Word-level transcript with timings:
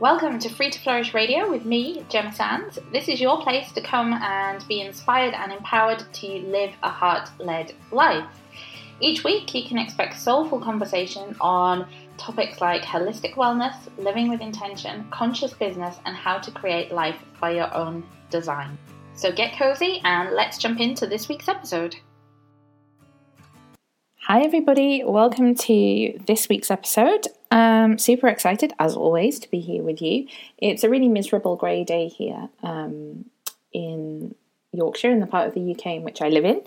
Welcome 0.00 0.40
to 0.40 0.48
Free 0.48 0.70
to 0.70 0.80
Flourish 0.80 1.14
Radio 1.14 1.48
with 1.48 1.64
me, 1.64 2.04
Gemma 2.08 2.32
Sands. 2.32 2.80
This 2.92 3.06
is 3.06 3.20
your 3.20 3.40
place 3.40 3.70
to 3.72 3.80
come 3.80 4.12
and 4.12 4.66
be 4.66 4.80
inspired 4.80 5.34
and 5.34 5.52
empowered 5.52 6.04
to 6.14 6.26
live 6.26 6.72
a 6.82 6.90
heart 6.90 7.30
led 7.38 7.74
life. 7.92 8.26
Each 8.98 9.22
week, 9.22 9.54
you 9.54 9.62
can 9.62 9.78
expect 9.78 10.18
soulful 10.18 10.58
conversation 10.58 11.36
on 11.40 11.86
topics 12.16 12.60
like 12.60 12.82
holistic 12.82 13.34
wellness, 13.34 13.76
living 13.96 14.28
with 14.28 14.40
intention, 14.40 15.06
conscious 15.12 15.54
business, 15.54 16.00
and 16.06 16.16
how 16.16 16.38
to 16.38 16.50
create 16.50 16.90
life 16.90 17.22
by 17.40 17.52
your 17.52 17.72
own 17.72 18.04
design. 18.30 18.76
So 19.14 19.30
get 19.30 19.56
cozy 19.56 20.00
and 20.02 20.32
let's 20.32 20.58
jump 20.58 20.80
into 20.80 21.06
this 21.06 21.28
week's 21.28 21.48
episode. 21.48 21.94
Hi, 24.26 24.40
everybody. 24.40 25.04
Welcome 25.04 25.54
to 25.54 26.18
this 26.26 26.48
week's 26.48 26.70
episode. 26.70 27.28
Um, 27.50 27.98
super 27.98 28.26
excited, 28.26 28.72
as 28.78 28.96
always, 28.96 29.38
to 29.40 29.50
be 29.50 29.60
here 29.60 29.82
with 29.82 30.00
you. 30.00 30.28
It's 30.56 30.82
a 30.82 30.88
really 30.88 31.08
miserable 31.08 31.56
grey 31.56 31.84
day 31.84 32.08
here 32.08 32.48
um, 32.62 33.26
in 33.74 34.34
Yorkshire, 34.72 35.10
in 35.10 35.20
the 35.20 35.26
part 35.26 35.48
of 35.48 35.52
the 35.52 35.72
UK 35.72 35.96
in 35.96 36.04
which 36.04 36.22
I 36.22 36.30
live 36.30 36.46
in. 36.46 36.62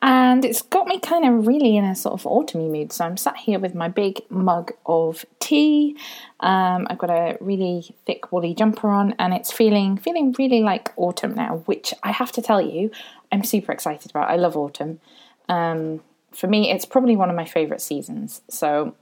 And 0.00 0.44
it's 0.44 0.62
got 0.62 0.86
me 0.86 1.00
kind 1.00 1.24
of 1.24 1.44
really 1.44 1.76
in 1.76 1.84
a 1.84 1.96
sort 1.96 2.14
of 2.14 2.22
autumny 2.22 2.70
mood. 2.70 2.92
So 2.92 3.04
I'm 3.04 3.16
sat 3.16 3.36
here 3.36 3.58
with 3.58 3.74
my 3.74 3.88
big 3.88 4.20
mug 4.30 4.70
of 4.86 5.26
tea. 5.40 5.96
Um, 6.38 6.86
I've 6.88 6.98
got 6.98 7.10
a 7.10 7.36
really 7.40 7.96
thick 8.06 8.30
woolly 8.30 8.54
jumper 8.54 8.90
on, 8.90 9.16
and 9.18 9.34
it's 9.34 9.50
feeling 9.50 9.96
feeling 9.96 10.36
really 10.38 10.60
like 10.60 10.92
autumn 10.94 11.34
now, 11.34 11.64
which 11.66 11.94
I 12.04 12.12
have 12.12 12.30
to 12.30 12.42
tell 12.42 12.62
you, 12.62 12.92
I'm 13.32 13.42
super 13.42 13.72
excited 13.72 14.12
about. 14.12 14.30
I 14.30 14.36
love 14.36 14.56
autumn. 14.56 15.00
Um, 15.48 16.00
for 16.34 16.46
me, 16.46 16.70
it's 16.70 16.84
probably 16.84 17.16
one 17.16 17.30
of 17.30 17.36
my 17.36 17.44
favourite 17.44 17.80
seasons. 17.80 18.42
So, 18.48 18.94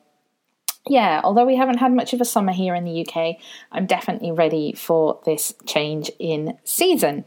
yeah, 0.88 1.20
although 1.24 1.46
we 1.46 1.56
haven't 1.56 1.78
had 1.78 1.92
much 1.92 2.12
of 2.12 2.20
a 2.20 2.24
summer 2.24 2.52
here 2.52 2.74
in 2.74 2.84
the 2.84 3.06
UK, 3.06 3.36
I'm 3.72 3.86
definitely 3.86 4.32
ready 4.32 4.72
for 4.72 5.20
this 5.24 5.54
change 5.66 6.10
in 6.18 6.58
season. 6.64 7.24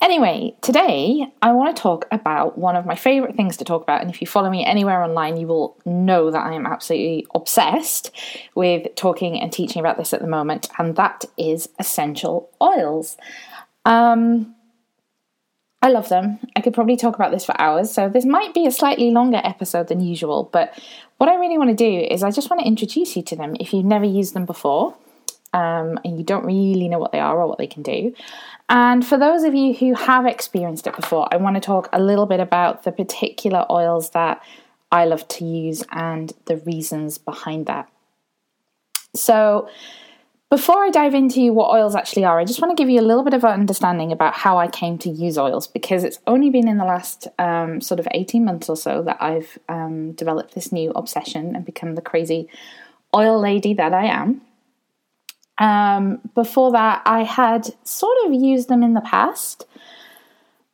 Anyway, 0.00 0.56
today 0.62 1.26
I 1.42 1.52
want 1.52 1.76
to 1.76 1.82
talk 1.82 2.06
about 2.10 2.56
one 2.56 2.74
of 2.74 2.86
my 2.86 2.94
favourite 2.94 3.36
things 3.36 3.58
to 3.58 3.64
talk 3.64 3.82
about. 3.82 4.00
And 4.00 4.08
if 4.08 4.22
you 4.22 4.26
follow 4.26 4.48
me 4.48 4.64
anywhere 4.64 5.02
online, 5.02 5.36
you 5.36 5.46
will 5.46 5.76
know 5.84 6.30
that 6.30 6.46
I 6.46 6.54
am 6.54 6.64
absolutely 6.64 7.26
obsessed 7.34 8.10
with 8.54 8.94
talking 8.94 9.38
and 9.38 9.52
teaching 9.52 9.80
about 9.80 9.98
this 9.98 10.14
at 10.14 10.22
the 10.22 10.26
moment, 10.26 10.68
and 10.78 10.96
that 10.96 11.26
is 11.36 11.68
essential 11.78 12.48
oils. 12.62 13.18
Um, 13.84 14.54
I 15.82 15.88
love 15.88 16.08
them. 16.10 16.38
I 16.56 16.60
could 16.60 16.74
probably 16.74 16.96
talk 16.96 17.14
about 17.14 17.30
this 17.30 17.44
for 17.44 17.58
hours, 17.58 17.90
so 17.90 18.08
this 18.08 18.26
might 18.26 18.52
be 18.52 18.66
a 18.66 18.70
slightly 18.70 19.10
longer 19.10 19.40
episode 19.42 19.88
than 19.88 20.00
usual. 20.00 20.48
But 20.52 20.78
what 21.16 21.30
I 21.30 21.36
really 21.36 21.56
want 21.56 21.70
to 21.70 21.76
do 21.76 22.06
is 22.10 22.22
I 22.22 22.30
just 22.30 22.50
want 22.50 22.60
to 22.60 22.66
introduce 22.66 23.16
you 23.16 23.22
to 23.22 23.36
them 23.36 23.56
if 23.58 23.72
you've 23.72 23.84
never 23.84 24.04
used 24.04 24.34
them 24.34 24.44
before 24.44 24.94
um, 25.52 25.98
and 26.04 26.18
you 26.18 26.24
don't 26.24 26.44
really 26.44 26.88
know 26.88 26.98
what 26.98 27.12
they 27.12 27.20
are 27.20 27.40
or 27.40 27.46
what 27.46 27.58
they 27.58 27.66
can 27.66 27.82
do. 27.82 28.14
And 28.68 29.04
for 29.04 29.18
those 29.18 29.42
of 29.42 29.54
you 29.54 29.74
who 29.74 29.94
have 29.94 30.26
experienced 30.26 30.86
it 30.86 30.94
before, 30.94 31.28
I 31.32 31.36
want 31.38 31.56
to 31.56 31.60
talk 31.60 31.88
a 31.92 32.00
little 32.00 32.26
bit 32.26 32.40
about 32.40 32.84
the 32.84 32.92
particular 32.92 33.66
oils 33.70 34.10
that 34.10 34.42
I 34.92 35.06
love 35.06 35.26
to 35.28 35.44
use 35.44 35.82
and 35.90 36.32
the 36.44 36.56
reasons 36.58 37.18
behind 37.18 37.66
that. 37.66 37.88
So, 39.14 39.68
before 40.50 40.84
I 40.84 40.90
dive 40.90 41.14
into 41.14 41.52
what 41.52 41.72
oils 41.72 41.94
actually 41.94 42.24
are, 42.24 42.40
I 42.40 42.44
just 42.44 42.60
want 42.60 42.76
to 42.76 42.80
give 42.80 42.90
you 42.90 43.00
a 43.00 43.02
little 43.02 43.22
bit 43.22 43.34
of 43.34 43.44
an 43.44 43.52
understanding 43.52 44.10
about 44.10 44.34
how 44.34 44.58
I 44.58 44.66
came 44.66 44.98
to 44.98 45.08
use 45.08 45.38
oils 45.38 45.68
because 45.68 46.02
it's 46.02 46.18
only 46.26 46.50
been 46.50 46.66
in 46.66 46.76
the 46.76 46.84
last 46.84 47.28
um, 47.38 47.80
sort 47.80 48.00
of 48.00 48.08
18 48.10 48.44
months 48.44 48.68
or 48.68 48.76
so 48.76 49.00
that 49.04 49.16
I've 49.20 49.58
um, 49.68 50.10
developed 50.12 50.56
this 50.56 50.72
new 50.72 50.90
obsession 50.90 51.54
and 51.54 51.64
become 51.64 51.94
the 51.94 52.02
crazy 52.02 52.48
oil 53.14 53.40
lady 53.40 53.74
that 53.74 53.94
I 53.94 54.06
am. 54.06 54.40
Um, 55.58 56.20
before 56.34 56.72
that, 56.72 57.02
I 57.06 57.22
had 57.22 57.68
sort 57.84 58.16
of 58.26 58.34
used 58.34 58.68
them 58.68 58.82
in 58.82 58.94
the 58.94 59.02
past. 59.02 59.66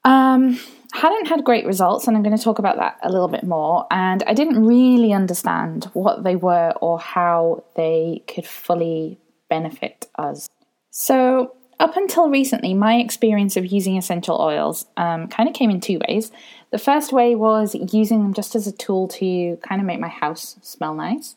Um, 0.05 0.59
hadn't 0.95 1.27
had 1.27 1.45
great 1.45 1.67
results, 1.67 2.07
and 2.07 2.17
I'm 2.17 2.23
going 2.23 2.37
to 2.37 2.43
talk 2.43 2.59
about 2.59 2.77
that 2.77 2.97
a 3.03 3.13
little 3.13 3.29
bit 3.29 3.43
more. 3.45 3.87
And 3.91 4.23
I 4.27 4.33
didn't 4.33 4.65
really 4.65 5.13
understand 5.13 5.91
what 5.93 6.25
they 6.25 6.37
were 6.37 6.73
or 6.81 6.99
how 6.99 7.65
they 7.75 8.23
could 8.27 8.47
fully 8.47 9.19
benefit 9.49 10.07
us. 10.17 10.49
So, 10.91 11.53
up 11.79 11.97
until 11.97 12.31
recently, 12.31 12.73
my 12.73 12.97
experience 12.97 13.57
of 13.57 13.67
using 13.67 13.99
essential 13.99 14.41
oils 14.41 14.87
um, 14.97 15.29
kind 15.29 15.47
of 15.47 15.55
came 15.55 15.71
in 15.71 15.81
two 15.81 16.01
ways. 16.09 16.33
The 16.71 16.79
first 16.79 17.13
way 17.13 17.35
was 17.35 17.75
using 17.93 18.23
them 18.23 18.33
just 18.33 18.55
as 18.55 18.67
a 18.67 18.73
tool 18.73 19.09
to 19.09 19.59
kind 19.59 19.81
of 19.81 19.87
make 19.87 20.01
my 20.01 20.09
house 20.09 20.57
smell 20.63 20.95
nice 20.95 21.35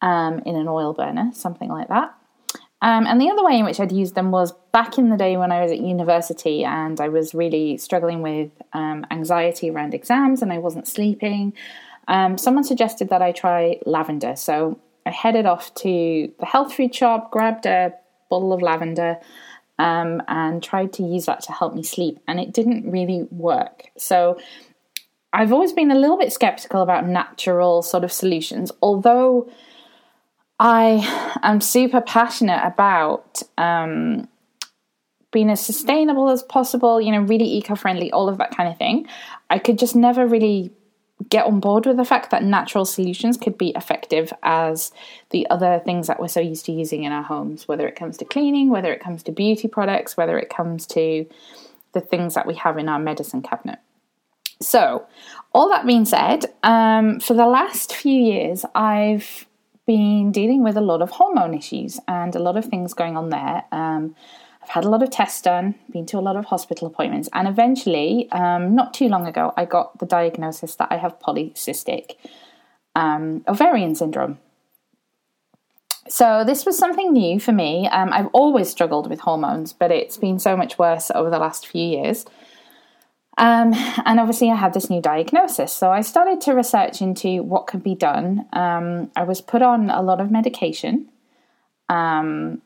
um, 0.00 0.40
in 0.44 0.56
an 0.56 0.66
oil 0.66 0.92
burner, 0.92 1.30
something 1.32 1.68
like 1.68 1.88
that. 1.88 2.12
Um, 2.82 3.06
and 3.06 3.20
the 3.20 3.30
other 3.30 3.44
way 3.44 3.56
in 3.56 3.64
which 3.64 3.78
I'd 3.78 3.92
used 3.92 4.16
them 4.16 4.32
was 4.32 4.52
back 4.72 4.98
in 4.98 5.08
the 5.08 5.16
day 5.16 5.36
when 5.36 5.52
I 5.52 5.62
was 5.62 5.70
at 5.70 5.78
university 5.78 6.64
and 6.64 7.00
I 7.00 7.08
was 7.08 7.32
really 7.32 7.78
struggling 7.78 8.22
with 8.22 8.50
um, 8.72 9.06
anxiety 9.12 9.70
around 9.70 9.94
exams 9.94 10.42
and 10.42 10.52
I 10.52 10.58
wasn't 10.58 10.88
sleeping. 10.88 11.52
Um, 12.08 12.36
someone 12.36 12.64
suggested 12.64 13.08
that 13.10 13.22
I 13.22 13.30
try 13.30 13.78
lavender. 13.86 14.34
So 14.34 14.80
I 15.06 15.10
headed 15.10 15.46
off 15.46 15.74
to 15.76 16.32
the 16.38 16.46
health 16.46 16.74
food 16.74 16.94
shop, 16.94 17.30
grabbed 17.30 17.66
a 17.66 17.92
bottle 18.30 18.52
of 18.52 18.62
lavender, 18.62 19.18
um, 19.78 20.22
and 20.28 20.62
tried 20.62 20.92
to 20.94 21.02
use 21.02 21.26
that 21.26 21.42
to 21.42 21.52
help 21.52 21.74
me 21.74 21.82
sleep, 21.82 22.20
and 22.28 22.38
it 22.38 22.52
didn't 22.52 22.90
really 22.90 23.26
work. 23.30 23.84
So 23.96 24.38
I've 25.32 25.52
always 25.52 25.72
been 25.72 25.90
a 25.90 25.98
little 25.98 26.18
bit 26.18 26.32
skeptical 26.32 26.82
about 26.82 27.06
natural 27.06 27.82
sort 27.82 28.04
of 28.04 28.12
solutions, 28.12 28.70
although 28.82 29.50
I 30.58 31.38
am 31.42 31.60
super 31.60 32.00
passionate 32.00 32.60
about 32.64 33.42
um, 33.58 34.28
being 35.32 35.50
as 35.50 35.64
sustainable 35.64 36.28
as 36.28 36.42
possible, 36.42 37.00
you 37.00 37.10
know, 37.10 37.22
really 37.22 37.46
eco 37.46 37.74
friendly, 37.74 38.12
all 38.12 38.28
of 38.28 38.38
that 38.38 38.54
kind 38.56 38.68
of 38.68 38.78
thing. 38.78 39.08
I 39.50 39.58
could 39.58 39.78
just 39.78 39.96
never 39.96 40.26
really 40.26 40.70
get 41.28 41.46
on 41.46 41.60
board 41.60 41.86
with 41.86 41.96
the 41.96 42.04
fact 42.04 42.30
that 42.30 42.42
natural 42.42 42.84
solutions 42.84 43.36
could 43.36 43.58
be 43.58 43.70
effective 43.70 44.32
as 44.42 44.92
the 45.30 45.48
other 45.50 45.80
things 45.84 46.06
that 46.06 46.20
we're 46.20 46.28
so 46.28 46.40
used 46.40 46.66
to 46.66 46.72
using 46.72 47.04
in 47.04 47.12
our 47.12 47.22
homes, 47.22 47.68
whether 47.68 47.86
it 47.86 47.96
comes 47.96 48.16
to 48.18 48.24
cleaning, 48.24 48.70
whether 48.70 48.92
it 48.92 49.00
comes 49.00 49.22
to 49.22 49.32
beauty 49.32 49.68
products, 49.68 50.16
whether 50.16 50.38
it 50.38 50.50
comes 50.50 50.86
to 50.86 51.26
the 51.92 52.00
things 52.00 52.34
that 52.34 52.46
we 52.46 52.54
have 52.54 52.78
in 52.78 52.88
our 52.88 52.98
medicine 52.98 53.42
cabinet. 53.42 53.78
So, 54.60 55.06
all 55.52 55.68
that 55.70 55.86
being 55.86 56.04
said, 56.04 56.46
um, 56.62 57.20
for 57.20 57.34
the 57.34 57.46
last 57.46 57.94
few 57.94 58.18
years, 58.18 58.64
I've 58.74 59.46
been 59.86 60.30
dealing 60.30 60.62
with 60.62 60.76
a 60.76 60.80
lot 60.80 61.02
of 61.02 61.10
hormone 61.10 61.54
issues 61.54 61.98
and 62.06 62.34
a 62.34 62.38
lot 62.38 62.56
of 62.56 62.64
things 62.64 62.94
going 62.94 63.16
on 63.16 63.30
there. 63.30 63.64
Um, 63.72 64.14
I've 64.62 64.68
had 64.68 64.84
a 64.84 64.88
lot 64.88 65.02
of 65.02 65.10
tests 65.10 65.42
done, 65.42 65.74
been 65.90 66.06
to 66.06 66.18
a 66.18 66.20
lot 66.20 66.36
of 66.36 66.46
hospital 66.46 66.86
appointments, 66.86 67.28
and 67.32 67.48
eventually, 67.48 68.30
um, 68.30 68.74
not 68.74 68.94
too 68.94 69.08
long 69.08 69.26
ago, 69.26 69.52
I 69.56 69.64
got 69.64 69.98
the 69.98 70.06
diagnosis 70.06 70.76
that 70.76 70.88
I 70.90 70.98
have 70.98 71.18
polycystic 71.18 72.16
um, 72.94 73.44
ovarian 73.48 73.94
syndrome. 73.94 74.38
So, 76.08 76.44
this 76.44 76.64
was 76.64 76.78
something 76.78 77.12
new 77.12 77.40
for 77.40 77.52
me. 77.52 77.88
Um, 77.88 78.12
I've 78.12 78.28
always 78.28 78.68
struggled 78.68 79.08
with 79.08 79.20
hormones, 79.20 79.72
but 79.72 79.90
it's 79.90 80.16
been 80.16 80.38
so 80.38 80.56
much 80.56 80.78
worse 80.78 81.10
over 81.12 81.30
the 81.30 81.38
last 81.38 81.66
few 81.66 81.84
years. 81.84 82.24
Um, 83.38 83.72
and 84.04 84.20
obviously, 84.20 84.50
I 84.50 84.56
had 84.56 84.74
this 84.74 84.90
new 84.90 85.00
diagnosis. 85.00 85.72
So, 85.72 85.90
I 85.90 86.02
started 86.02 86.40
to 86.42 86.52
research 86.52 87.00
into 87.00 87.42
what 87.42 87.66
could 87.66 87.82
be 87.82 87.94
done. 87.94 88.46
Um, 88.52 89.10
I 89.16 89.24
was 89.24 89.40
put 89.40 89.62
on 89.62 89.90
a 89.90 90.02
lot 90.02 90.20
of 90.20 90.30
medication. 90.30 91.08
Um, 91.88 92.62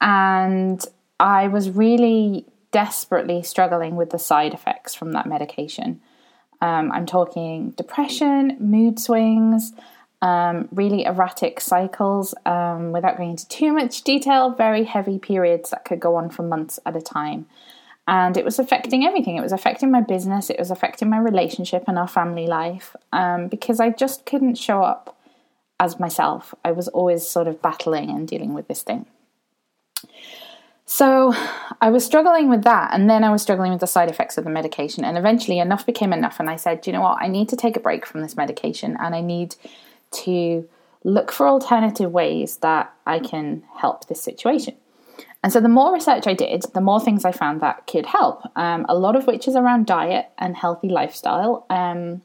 and 0.00 0.84
I 1.20 1.48
was 1.48 1.70
really 1.70 2.46
desperately 2.70 3.42
struggling 3.42 3.96
with 3.96 4.10
the 4.10 4.18
side 4.18 4.54
effects 4.54 4.94
from 4.94 5.12
that 5.12 5.26
medication. 5.26 6.00
Um, 6.60 6.90
I'm 6.92 7.06
talking 7.06 7.70
depression, 7.70 8.56
mood 8.60 8.98
swings, 8.98 9.72
um, 10.20 10.68
really 10.72 11.04
erratic 11.04 11.60
cycles, 11.60 12.34
um, 12.44 12.92
without 12.92 13.16
going 13.16 13.30
into 13.30 13.48
too 13.48 13.72
much 13.72 14.02
detail, 14.02 14.50
very 14.50 14.84
heavy 14.84 15.18
periods 15.18 15.70
that 15.70 15.84
could 15.84 16.00
go 16.00 16.16
on 16.16 16.30
for 16.30 16.42
months 16.42 16.80
at 16.84 16.96
a 16.96 17.00
time. 17.00 17.46
And 18.08 18.36
it 18.36 18.44
was 18.44 18.58
affecting 18.58 19.04
everything. 19.04 19.36
It 19.36 19.42
was 19.42 19.52
affecting 19.52 19.90
my 19.90 20.00
business, 20.00 20.50
it 20.50 20.58
was 20.58 20.70
affecting 20.70 21.10
my 21.10 21.18
relationship 21.18 21.84
and 21.86 21.98
our 21.98 22.08
family 22.08 22.46
life 22.46 22.96
um, 23.12 23.48
because 23.48 23.80
I 23.80 23.90
just 23.90 24.26
couldn't 24.26 24.56
show 24.56 24.82
up 24.82 25.16
as 25.78 26.00
myself. 26.00 26.54
I 26.64 26.72
was 26.72 26.88
always 26.88 27.28
sort 27.28 27.46
of 27.46 27.62
battling 27.62 28.10
and 28.10 28.26
dealing 28.26 28.54
with 28.54 28.66
this 28.66 28.82
thing. 28.82 29.06
So 30.90 31.34
I 31.82 31.90
was 31.90 32.02
struggling 32.02 32.48
with 32.48 32.64
that, 32.64 32.94
and 32.94 33.10
then 33.10 33.22
I 33.22 33.30
was 33.30 33.42
struggling 33.42 33.72
with 33.72 33.80
the 33.80 33.86
side 33.86 34.08
effects 34.08 34.38
of 34.38 34.44
the 34.44 34.50
medication. 34.50 35.04
And 35.04 35.18
eventually, 35.18 35.58
enough 35.58 35.84
became 35.84 36.14
enough, 36.14 36.40
and 36.40 36.48
I 36.48 36.56
said, 36.56 36.86
you 36.86 36.94
know 36.94 37.02
what, 37.02 37.20
I 37.20 37.28
need 37.28 37.50
to 37.50 37.56
take 37.56 37.76
a 37.76 37.80
break 37.80 38.06
from 38.06 38.22
this 38.22 38.38
medication, 38.38 38.96
and 38.98 39.14
I 39.14 39.20
need 39.20 39.54
to 40.12 40.66
look 41.04 41.30
for 41.30 41.46
alternative 41.46 42.10
ways 42.10 42.56
that 42.58 42.90
I 43.06 43.18
can 43.18 43.64
help 43.76 44.06
this 44.06 44.22
situation. 44.22 44.76
And 45.44 45.52
so, 45.52 45.60
the 45.60 45.68
more 45.68 45.92
research 45.92 46.26
I 46.26 46.32
did, 46.32 46.64
the 46.72 46.80
more 46.80 47.00
things 47.00 47.26
I 47.26 47.32
found 47.32 47.60
that 47.60 47.86
could 47.86 48.06
help. 48.06 48.50
Um, 48.56 48.86
a 48.88 48.96
lot 48.96 49.14
of 49.14 49.26
which 49.26 49.46
is 49.46 49.56
around 49.56 49.84
diet 49.84 50.30
and 50.38 50.56
healthy 50.56 50.88
lifestyle. 50.88 51.66
Um, 51.68 52.22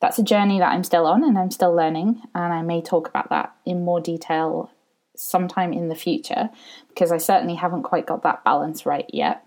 that's 0.00 0.18
a 0.18 0.24
journey 0.24 0.58
that 0.58 0.72
I'm 0.72 0.82
still 0.82 1.06
on 1.06 1.22
and 1.22 1.38
I'm 1.38 1.52
still 1.52 1.72
learning, 1.72 2.22
and 2.34 2.52
I 2.52 2.62
may 2.62 2.82
talk 2.82 3.06
about 3.06 3.30
that 3.30 3.54
in 3.64 3.84
more 3.84 4.00
detail 4.00 4.68
sometime 5.20 5.72
in 5.72 5.88
the 5.88 5.94
future 5.94 6.50
because 6.88 7.12
I 7.12 7.18
certainly 7.18 7.54
haven't 7.54 7.82
quite 7.82 8.06
got 8.06 8.22
that 8.22 8.44
balance 8.44 8.86
right 8.86 9.08
yet. 9.12 9.44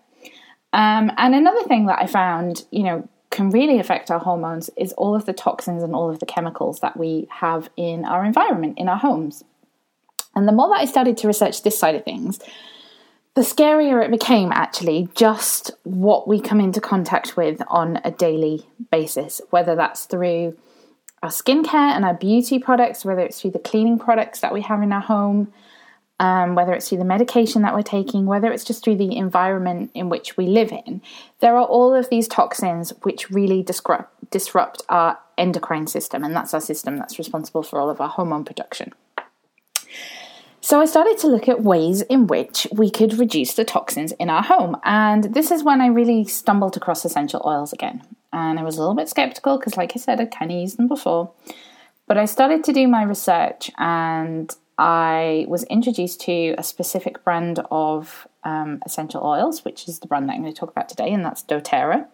Um, 0.71 1.11
and 1.17 1.35
another 1.35 1.63
thing 1.63 1.85
that 1.87 1.99
I 2.01 2.07
found, 2.07 2.65
you 2.71 2.83
know, 2.83 3.07
can 3.29 3.49
really 3.49 3.79
affect 3.79 4.11
our 4.11 4.19
hormones 4.19 4.69
is 4.77 4.93
all 4.93 5.15
of 5.15 5.25
the 5.25 5.33
toxins 5.33 5.83
and 5.83 5.95
all 5.95 6.09
of 6.09 6.19
the 6.19 6.25
chemicals 6.25 6.79
that 6.81 6.95
we 6.97 7.27
have 7.31 7.69
in 7.75 8.05
our 8.05 8.23
environment, 8.23 8.77
in 8.77 8.87
our 8.87 8.97
homes. 8.97 9.43
And 10.35 10.47
the 10.47 10.51
more 10.51 10.69
that 10.69 10.81
I 10.81 10.85
started 10.85 11.17
to 11.17 11.27
research 11.27 11.63
this 11.63 11.77
side 11.77 11.95
of 11.95 12.03
things, 12.03 12.39
the 13.35 13.41
scarier 13.41 14.03
it 14.03 14.11
became 14.11 14.51
actually 14.51 15.09
just 15.15 15.71
what 15.83 16.27
we 16.27 16.39
come 16.39 16.59
into 16.59 16.79
contact 16.79 17.35
with 17.35 17.61
on 17.67 17.99
a 18.03 18.11
daily 18.11 18.67
basis, 18.91 19.41
whether 19.49 19.75
that's 19.75 20.05
through 20.05 20.55
our 21.23 21.29
skincare 21.29 21.95
and 21.95 22.05
our 22.05 22.13
beauty 22.13 22.59
products, 22.59 23.03
whether 23.03 23.21
it's 23.21 23.41
through 23.41 23.51
the 23.51 23.59
cleaning 23.59 23.97
products 23.97 24.41
that 24.41 24.53
we 24.53 24.61
have 24.61 24.83
in 24.83 24.91
our 24.91 25.01
home, 25.01 25.51
um, 26.19 26.55
whether 26.55 26.73
it's 26.73 26.89
through 26.89 26.99
the 26.99 27.05
medication 27.05 27.63
that 27.63 27.73
we're 27.73 27.81
taking, 27.81 28.25
whether 28.25 28.51
it's 28.51 28.63
just 28.63 28.83
through 28.83 28.97
the 28.97 29.15
environment 29.15 29.91
in 29.93 30.09
which 30.09 30.37
we 30.37 30.47
live 30.47 30.71
in, 30.71 31.01
there 31.39 31.55
are 31.55 31.65
all 31.65 31.93
of 31.93 32.09
these 32.09 32.27
toxins 32.27 32.91
which 33.01 33.29
really 33.29 33.63
disrupt, 33.63 34.29
disrupt 34.29 34.83
our 34.89 35.17
endocrine 35.37 35.87
system, 35.87 36.23
and 36.23 36.35
that's 36.35 36.53
our 36.53 36.61
system 36.61 36.97
that's 36.97 37.17
responsible 37.17 37.63
for 37.63 37.79
all 37.79 37.89
of 37.89 37.99
our 37.99 38.09
hormone 38.09 38.45
production. 38.45 38.93
So 40.61 40.79
I 40.79 40.85
started 40.85 41.17
to 41.17 41.27
look 41.27 41.49
at 41.49 41.61
ways 41.61 42.03
in 42.03 42.27
which 42.27 42.67
we 42.71 42.89
could 42.89 43.19
reduce 43.19 43.53
the 43.53 43.65
toxins 43.65 44.13
in 44.13 44.29
our 44.29 44.41
home. 44.41 44.77
And 44.85 45.25
this 45.25 45.51
is 45.51 45.61
when 45.61 45.81
I 45.81 45.87
really 45.87 46.23
stumbled 46.23 46.77
across 46.77 47.03
essential 47.03 47.41
oils 47.45 47.73
again. 47.73 48.01
And 48.31 48.57
I 48.57 48.63
was 48.63 48.77
a 48.77 48.79
little 48.79 48.95
bit 48.95 49.09
skeptical 49.09 49.57
because, 49.57 49.75
like 49.75 49.91
I 49.93 49.99
said, 49.99 50.21
I'd 50.21 50.31
kind 50.31 50.51
of 50.51 50.57
used 50.57 50.77
them 50.77 50.87
before. 50.87 51.33
But 52.07 52.17
I 52.17 52.23
started 52.23 52.63
to 52.63 52.71
do 52.71 52.87
my 52.87 53.03
research 53.03 53.71
and 53.77 54.55
I 54.77 55.45
was 55.47 55.63
introduced 55.65 56.21
to 56.21 56.55
a 56.57 56.63
specific 56.63 57.23
brand 57.23 57.63
of 57.69 58.27
um, 58.43 58.81
essential 58.85 59.23
oils, 59.23 59.63
which 59.63 59.87
is 59.87 59.99
the 59.99 60.07
brand 60.07 60.27
that 60.29 60.33
I'm 60.33 60.41
going 60.41 60.53
to 60.53 60.59
talk 60.59 60.71
about 60.71 60.89
today, 60.89 61.11
and 61.11 61.23
that's 61.23 61.43
doTERRA. 61.43 62.07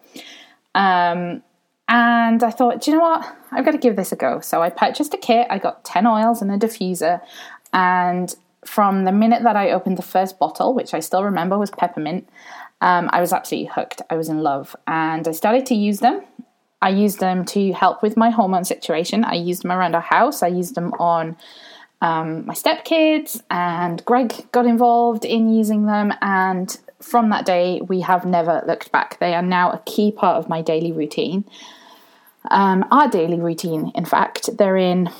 Um, 0.74 1.42
and 1.88 2.42
I 2.44 2.50
thought, 2.50 2.82
do 2.82 2.90
you 2.90 2.98
know 2.98 3.02
what? 3.02 3.36
I've 3.50 3.64
got 3.64 3.72
to 3.72 3.78
give 3.78 3.96
this 3.96 4.12
a 4.12 4.16
go. 4.16 4.38
So 4.38 4.62
I 4.62 4.70
purchased 4.70 5.12
a 5.12 5.16
kit. 5.16 5.48
I 5.50 5.58
got 5.58 5.84
10 5.84 6.06
oils 6.06 6.40
and 6.40 6.50
a 6.52 6.56
diffuser. 6.56 7.20
And 7.72 8.32
from 8.64 9.04
the 9.04 9.12
minute 9.12 9.42
that 9.42 9.56
I 9.56 9.70
opened 9.72 9.98
the 9.98 10.02
first 10.02 10.38
bottle, 10.38 10.72
which 10.72 10.94
I 10.94 11.00
still 11.00 11.24
remember 11.24 11.58
was 11.58 11.70
peppermint, 11.70 12.28
um, 12.80 13.10
I 13.12 13.20
was 13.20 13.32
absolutely 13.32 13.72
hooked. 13.74 14.02
I 14.08 14.14
was 14.14 14.28
in 14.28 14.38
love. 14.38 14.76
And 14.86 15.26
I 15.26 15.32
started 15.32 15.66
to 15.66 15.74
use 15.74 15.98
them. 15.98 16.22
I 16.80 16.90
used 16.90 17.18
them 17.18 17.44
to 17.46 17.72
help 17.72 18.04
with 18.04 18.16
my 18.16 18.30
hormone 18.30 18.64
situation. 18.64 19.24
I 19.24 19.34
used 19.34 19.64
them 19.64 19.72
around 19.72 19.96
our 19.96 20.00
house. 20.00 20.44
I 20.44 20.48
used 20.48 20.76
them 20.76 20.92
on 21.00 21.36
um, 22.00 22.46
my 22.46 22.54
stepkids, 22.54 23.42
and 23.50 24.04
Greg 24.04 24.32
got 24.52 24.66
involved 24.66 25.24
in 25.24 25.50
using 25.50 25.86
them. 25.86 26.12
And 26.22 26.76
from 27.00 27.30
that 27.30 27.46
day, 27.46 27.80
we 27.86 28.00
have 28.00 28.24
never 28.24 28.62
looked 28.66 28.92
back. 28.92 29.18
They 29.18 29.34
are 29.34 29.42
now 29.42 29.70
a 29.70 29.82
key 29.86 30.12
part 30.12 30.36
of 30.36 30.48
my 30.48 30.62
daily 30.62 30.92
routine. 30.92 31.44
Um, 32.50 32.86
our 32.90 33.08
daily 33.08 33.38
routine, 33.38 33.92
in 33.94 34.06
fact, 34.06 34.56
they're 34.56 34.76
in 34.76 35.10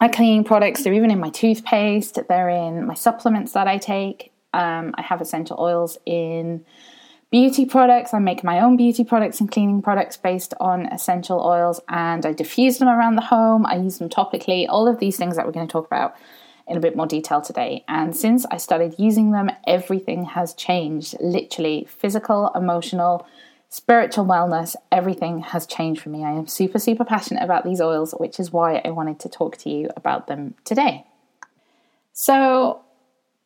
my 0.00 0.08
cleaning 0.08 0.44
products, 0.44 0.84
they're 0.84 0.92
even 0.92 1.10
in 1.10 1.18
my 1.18 1.30
toothpaste, 1.30 2.18
they're 2.28 2.50
in 2.50 2.86
my 2.86 2.94
supplements 2.94 3.52
that 3.52 3.66
I 3.66 3.78
take. 3.78 4.30
Um, 4.52 4.94
I 4.96 5.02
have 5.02 5.20
essential 5.20 5.58
oils 5.58 5.98
in 6.06 6.64
beauty 7.30 7.66
products. 7.66 8.14
I 8.14 8.18
make 8.18 8.42
my 8.42 8.60
own 8.60 8.76
beauty 8.76 9.04
products 9.04 9.40
and 9.40 9.50
cleaning 9.50 9.82
products 9.82 10.16
based 10.16 10.54
on 10.60 10.86
essential 10.86 11.40
oils 11.40 11.80
and 11.88 12.24
I 12.24 12.32
diffuse 12.32 12.78
them 12.78 12.88
around 12.88 13.16
the 13.16 13.22
home. 13.22 13.66
I 13.66 13.76
use 13.76 13.98
them 13.98 14.08
topically, 14.08 14.66
all 14.68 14.88
of 14.88 14.98
these 14.98 15.16
things 15.16 15.36
that 15.36 15.46
we're 15.46 15.52
going 15.52 15.66
to 15.66 15.72
talk 15.72 15.86
about 15.86 16.16
in 16.66 16.76
a 16.76 16.80
bit 16.80 16.96
more 16.96 17.06
detail 17.06 17.40
today. 17.40 17.84
And 17.88 18.14
since 18.14 18.44
I 18.50 18.58
started 18.58 18.94
using 18.98 19.32
them, 19.32 19.50
everything 19.66 20.24
has 20.24 20.54
changed 20.54 21.16
literally 21.20 21.86
physical, 21.88 22.50
emotional, 22.54 23.26
spiritual 23.70 24.24
wellness, 24.24 24.74
everything 24.90 25.40
has 25.40 25.66
changed 25.66 26.02
for 26.02 26.08
me. 26.08 26.24
I 26.24 26.32
am 26.32 26.46
super, 26.46 26.78
super 26.78 27.04
passionate 27.04 27.42
about 27.42 27.64
these 27.64 27.80
oils, 27.80 28.12
which 28.12 28.40
is 28.40 28.52
why 28.52 28.80
I 28.84 28.90
wanted 28.90 29.18
to 29.20 29.28
talk 29.28 29.56
to 29.58 29.70
you 29.70 29.90
about 29.96 30.26
them 30.26 30.54
today. 30.64 31.06
So, 32.12 32.82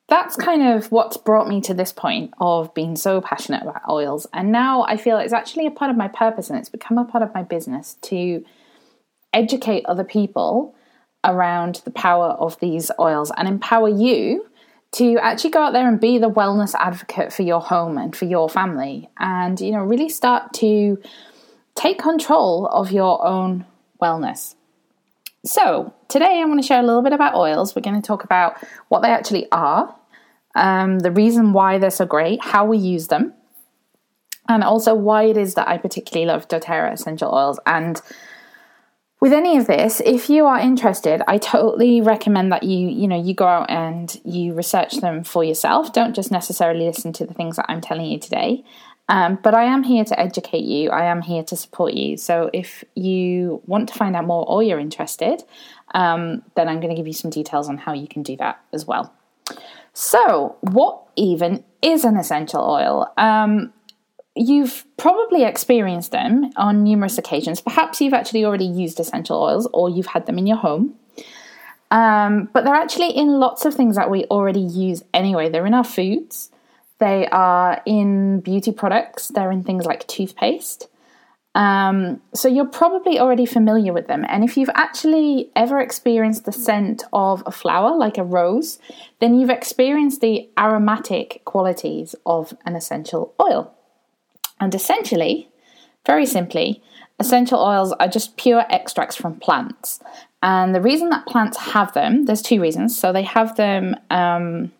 that's 0.08 0.36
kind 0.36 0.62
of 0.62 0.90
what's 0.92 1.16
brought 1.16 1.48
me 1.48 1.60
to 1.62 1.74
this 1.74 1.92
point 1.92 2.34
of 2.38 2.74
being 2.74 2.96
so 2.96 3.20
passionate 3.20 3.62
about 3.62 3.88
oils. 3.88 4.26
And 4.32 4.52
now 4.52 4.82
I 4.82 4.96
feel 4.96 5.18
it's 5.18 5.32
actually 5.32 5.66
a 5.66 5.70
part 5.70 5.90
of 5.90 5.96
my 5.96 6.08
purpose 6.08 6.50
and 6.50 6.58
it's 6.58 6.68
become 6.68 6.98
a 6.98 7.04
part 7.04 7.22
of 7.22 7.32
my 7.34 7.42
business 7.42 7.96
to 8.02 8.44
educate 9.32 9.86
other 9.86 10.04
people 10.04 10.74
around 11.24 11.82
the 11.84 11.90
power 11.90 12.28
of 12.30 12.58
these 12.60 12.90
oils 12.98 13.30
and 13.36 13.48
empower 13.48 13.88
you 13.88 14.46
to 14.92 15.16
actually 15.18 15.50
go 15.50 15.62
out 15.62 15.72
there 15.72 15.88
and 15.88 16.00
be 16.00 16.18
the 16.18 16.30
wellness 16.30 16.74
advocate 16.74 17.32
for 17.32 17.42
your 17.42 17.60
home 17.60 17.96
and 17.96 18.14
for 18.14 18.26
your 18.26 18.48
family 18.48 19.08
and 19.18 19.60
you 19.60 19.70
know 19.70 19.78
really 19.78 20.08
start 20.08 20.52
to 20.52 21.00
take 21.74 21.98
control 21.98 22.66
of 22.66 22.92
your 22.92 23.24
own 23.24 23.64
wellness 24.02 24.54
so 25.44 25.92
today 26.08 26.40
i 26.40 26.44
want 26.44 26.60
to 26.60 26.66
share 26.66 26.80
a 26.80 26.86
little 26.86 27.02
bit 27.02 27.12
about 27.12 27.34
oils 27.34 27.74
we're 27.74 27.82
going 27.82 28.00
to 28.00 28.06
talk 28.06 28.24
about 28.24 28.56
what 28.88 29.02
they 29.02 29.10
actually 29.10 29.50
are 29.52 29.94
um, 30.54 30.98
the 30.98 31.10
reason 31.10 31.52
why 31.52 31.78
they're 31.78 31.90
so 31.90 32.06
great 32.06 32.42
how 32.42 32.64
we 32.64 32.76
use 32.76 33.08
them 33.08 33.32
and 34.48 34.62
also 34.62 34.94
why 34.94 35.24
it 35.24 35.36
is 35.36 35.54
that 35.54 35.68
i 35.68 35.76
particularly 35.76 36.26
love 36.26 36.46
doterra 36.48 36.92
essential 36.92 37.32
oils 37.34 37.58
and 37.66 38.02
with 39.22 39.32
any 39.32 39.56
of 39.56 39.68
this, 39.68 40.02
if 40.04 40.28
you 40.28 40.46
are 40.46 40.58
interested, 40.58 41.22
I 41.28 41.38
totally 41.38 42.00
recommend 42.00 42.50
that 42.50 42.64
you, 42.64 42.88
you 42.88 43.06
know, 43.06 43.22
you 43.22 43.34
go 43.34 43.46
out 43.46 43.70
and 43.70 44.20
you 44.24 44.52
research 44.52 44.94
them 44.94 45.22
for 45.22 45.44
yourself. 45.44 45.92
Don't 45.92 46.12
just 46.12 46.32
necessarily 46.32 46.86
listen 46.86 47.12
to 47.12 47.24
the 47.24 47.32
things 47.32 47.54
that 47.54 47.66
I'm 47.68 47.80
telling 47.80 48.06
you 48.06 48.18
today. 48.18 48.64
Um, 49.12 49.38
but 49.42 49.52
I 49.54 49.64
am 49.64 49.82
here 49.82 50.06
to 50.06 50.18
educate 50.18 50.64
you. 50.64 50.88
I 50.88 51.04
am 51.04 51.20
here 51.20 51.42
to 51.44 51.54
support 51.54 51.92
you. 51.92 52.16
So 52.16 52.48
if 52.54 52.82
you 52.94 53.60
want 53.66 53.90
to 53.90 53.94
find 53.94 54.16
out 54.16 54.24
more 54.24 54.48
or 54.48 54.62
you're 54.62 54.78
interested, 54.78 55.44
um, 55.92 56.42
then 56.56 56.66
I'm 56.66 56.80
going 56.80 56.88
to 56.88 56.96
give 56.96 57.06
you 57.06 57.12
some 57.12 57.30
details 57.30 57.68
on 57.68 57.76
how 57.76 57.92
you 57.92 58.08
can 58.08 58.22
do 58.22 58.38
that 58.38 58.64
as 58.72 58.86
well. 58.86 59.12
So, 59.92 60.56
what 60.62 61.02
even 61.16 61.62
is 61.82 62.04
an 62.04 62.16
essential 62.16 62.62
oil? 62.62 63.12
Um, 63.18 63.74
You've 64.34 64.86
probably 64.96 65.44
experienced 65.44 66.10
them 66.10 66.50
on 66.56 66.84
numerous 66.84 67.18
occasions. 67.18 67.60
Perhaps 67.60 68.00
you've 68.00 68.14
actually 68.14 68.46
already 68.46 68.64
used 68.64 68.98
essential 68.98 69.42
oils 69.42 69.68
or 69.74 69.90
you've 69.90 70.06
had 70.06 70.24
them 70.24 70.38
in 70.38 70.46
your 70.46 70.56
home. 70.56 70.94
Um, 71.90 72.48
but 72.54 72.64
they're 72.64 72.74
actually 72.74 73.10
in 73.10 73.38
lots 73.38 73.66
of 73.66 73.74
things 73.74 73.96
that 73.96 74.10
we 74.10 74.24
already 74.30 74.60
use 74.60 75.02
anyway. 75.12 75.50
They're 75.50 75.66
in 75.66 75.74
our 75.74 75.84
foods, 75.84 76.50
they 77.02 77.26
are 77.32 77.82
in 77.84 78.38
beauty 78.38 78.70
products, 78.70 79.26
they're 79.26 79.50
in 79.50 79.64
things 79.64 79.84
like 79.84 80.06
toothpaste. 80.06 80.86
Um, 81.56 82.22
so 82.32 82.46
you're 82.46 82.64
probably 82.64 83.18
already 83.18 83.44
familiar 83.44 83.92
with 83.92 84.06
them. 84.06 84.24
And 84.28 84.44
if 84.44 84.56
you've 84.56 84.70
actually 84.74 85.50
ever 85.56 85.80
experienced 85.80 86.44
the 86.44 86.52
scent 86.52 87.02
of 87.12 87.42
a 87.44 87.50
flower, 87.50 87.96
like 87.96 88.18
a 88.18 88.24
rose, 88.24 88.78
then 89.20 89.34
you've 89.34 89.50
experienced 89.50 90.20
the 90.20 90.48
aromatic 90.56 91.42
qualities 91.44 92.14
of 92.24 92.54
an 92.64 92.76
essential 92.76 93.34
oil. 93.42 93.74
And 94.60 94.72
essentially, 94.72 95.50
very 96.06 96.24
simply, 96.24 96.84
essential 97.18 97.58
oils 97.58 97.92
are 97.98 98.08
just 98.08 98.36
pure 98.36 98.64
extracts 98.70 99.16
from 99.16 99.40
plants. 99.40 99.98
And 100.40 100.72
the 100.72 100.80
reason 100.80 101.10
that 101.10 101.26
plants 101.26 101.56
have 101.58 101.92
them, 101.94 102.26
there's 102.26 102.42
two 102.42 102.60
reasons. 102.60 102.96
So 102.96 103.12
they 103.12 103.24
have 103.24 103.56
them 103.56 103.96
um, 104.08 104.70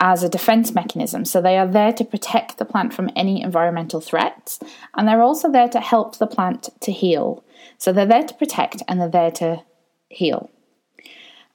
as 0.00 0.22
a 0.22 0.28
defense 0.28 0.74
mechanism. 0.74 1.24
So 1.24 1.40
they 1.40 1.58
are 1.58 1.66
there 1.66 1.92
to 1.92 2.04
protect 2.04 2.58
the 2.58 2.64
plant 2.64 2.94
from 2.94 3.10
any 3.16 3.42
environmental 3.42 4.00
threats. 4.00 4.60
And 4.96 5.08
they're 5.08 5.22
also 5.22 5.50
there 5.50 5.68
to 5.68 5.80
help 5.80 6.18
the 6.18 6.26
plant 6.26 6.68
to 6.80 6.92
heal. 6.92 7.44
So 7.78 7.92
they're 7.92 8.06
there 8.06 8.26
to 8.26 8.34
protect 8.34 8.82
and 8.86 9.00
they're 9.00 9.08
there 9.08 9.32
to 9.32 9.62
heal. 10.08 10.50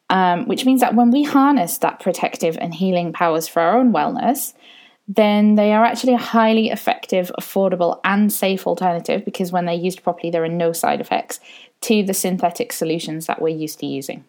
Um, 0.09 0.47
which 0.47 0.65
means 0.65 0.81
that 0.81 0.95
when 0.95 1.11
we 1.11 1.23
harness 1.23 1.77
that 1.79 1.99
protective 1.99 2.57
and 2.59 2.73
healing 2.73 3.13
powers 3.13 3.47
for 3.47 3.61
our 3.61 3.77
own 3.77 3.93
wellness, 3.93 4.53
then 5.07 5.55
they 5.55 5.73
are 5.73 5.83
actually 5.83 6.13
a 6.13 6.17
highly 6.17 6.69
effective, 6.69 7.31
affordable, 7.39 7.99
and 8.03 8.31
safe 8.31 8.67
alternative 8.67 9.25
because 9.25 9.51
when 9.51 9.65
they're 9.65 9.73
used 9.73 10.03
properly, 10.03 10.29
there 10.29 10.43
are 10.43 10.49
no 10.49 10.71
side 10.71 11.01
effects 11.01 11.39
to 11.81 12.03
the 12.03 12.13
synthetic 12.13 12.71
solutions 12.71 13.25
that 13.25 13.41
we're 13.41 13.55
used 13.55 13.79
to 13.79 13.85
using. 13.85 14.23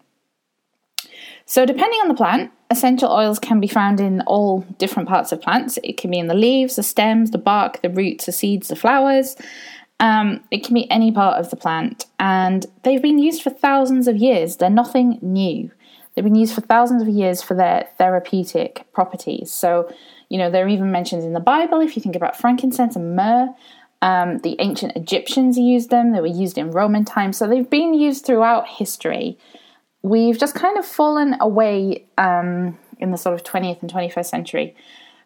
So, 1.46 1.66
depending 1.66 2.00
on 2.00 2.08
the 2.08 2.14
plant, 2.14 2.50
essential 2.70 3.12
oils 3.12 3.38
can 3.38 3.60
be 3.60 3.68
found 3.68 4.00
in 4.00 4.22
all 4.22 4.60
different 4.78 5.08
parts 5.08 5.30
of 5.30 5.40
plants. 5.40 5.78
It 5.84 5.98
can 5.98 6.10
be 6.10 6.18
in 6.18 6.26
the 6.26 6.34
leaves, 6.34 6.76
the 6.76 6.82
stems, 6.82 7.30
the 7.30 7.38
bark, 7.38 7.82
the 7.82 7.90
roots, 7.90 8.26
the 8.26 8.32
seeds, 8.32 8.68
the 8.68 8.76
flowers. 8.76 9.36
Um, 10.00 10.42
it 10.50 10.64
can 10.64 10.74
be 10.74 10.90
any 10.90 11.12
part 11.12 11.38
of 11.38 11.50
the 11.50 11.56
plant, 11.56 12.06
and 12.18 12.66
they've 12.82 13.02
been 13.02 13.18
used 13.18 13.42
for 13.42 13.50
thousands 13.50 14.08
of 14.08 14.16
years. 14.16 14.56
They're 14.56 14.70
nothing 14.70 15.18
new. 15.22 15.70
They've 16.14 16.24
been 16.24 16.34
used 16.34 16.54
for 16.54 16.60
thousands 16.60 17.02
of 17.02 17.08
years 17.08 17.42
for 17.42 17.54
their 17.54 17.88
therapeutic 17.98 18.86
properties. 18.92 19.52
So, 19.52 19.92
you 20.28 20.38
know, 20.38 20.50
they're 20.50 20.68
even 20.68 20.92
mentioned 20.92 21.24
in 21.24 21.32
the 21.32 21.40
Bible. 21.40 21.80
If 21.80 21.96
you 21.96 22.02
think 22.02 22.16
about 22.16 22.36
frankincense 22.36 22.96
and 22.96 23.16
myrrh, 23.16 23.48
um, 24.00 24.38
the 24.38 24.56
ancient 24.60 24.96
Egyptians 24.96 25.58
used 25.58 25.90
them. 25.90 26.12
They 26.12 26.20
were 26.20 26.26
used 26.26 26.58
in 26.58 26.70
Roman 26.70 27.04
times. 27.04 27.36
So 27.36 27.48
they've 27.48 27.68
been 27.68 27.94
used 27.94 28.24
throughout 28.24 28.68
history. 28.68 29.38
We've 30.04 30.38
just 30.38 30.54
kind 30.54 30.76
of 30.76 30.84
fallen 30.84 31.34
away 31.40 32.04
um, 32.18 32.78
in 32.98 33.10
the 33.10 33.16
sort 33.16 33.34
of 33.34 33.42
20th 33.42 33.80
and 33.80 33.90
21st 33.90 34.26
century 34.26 34.76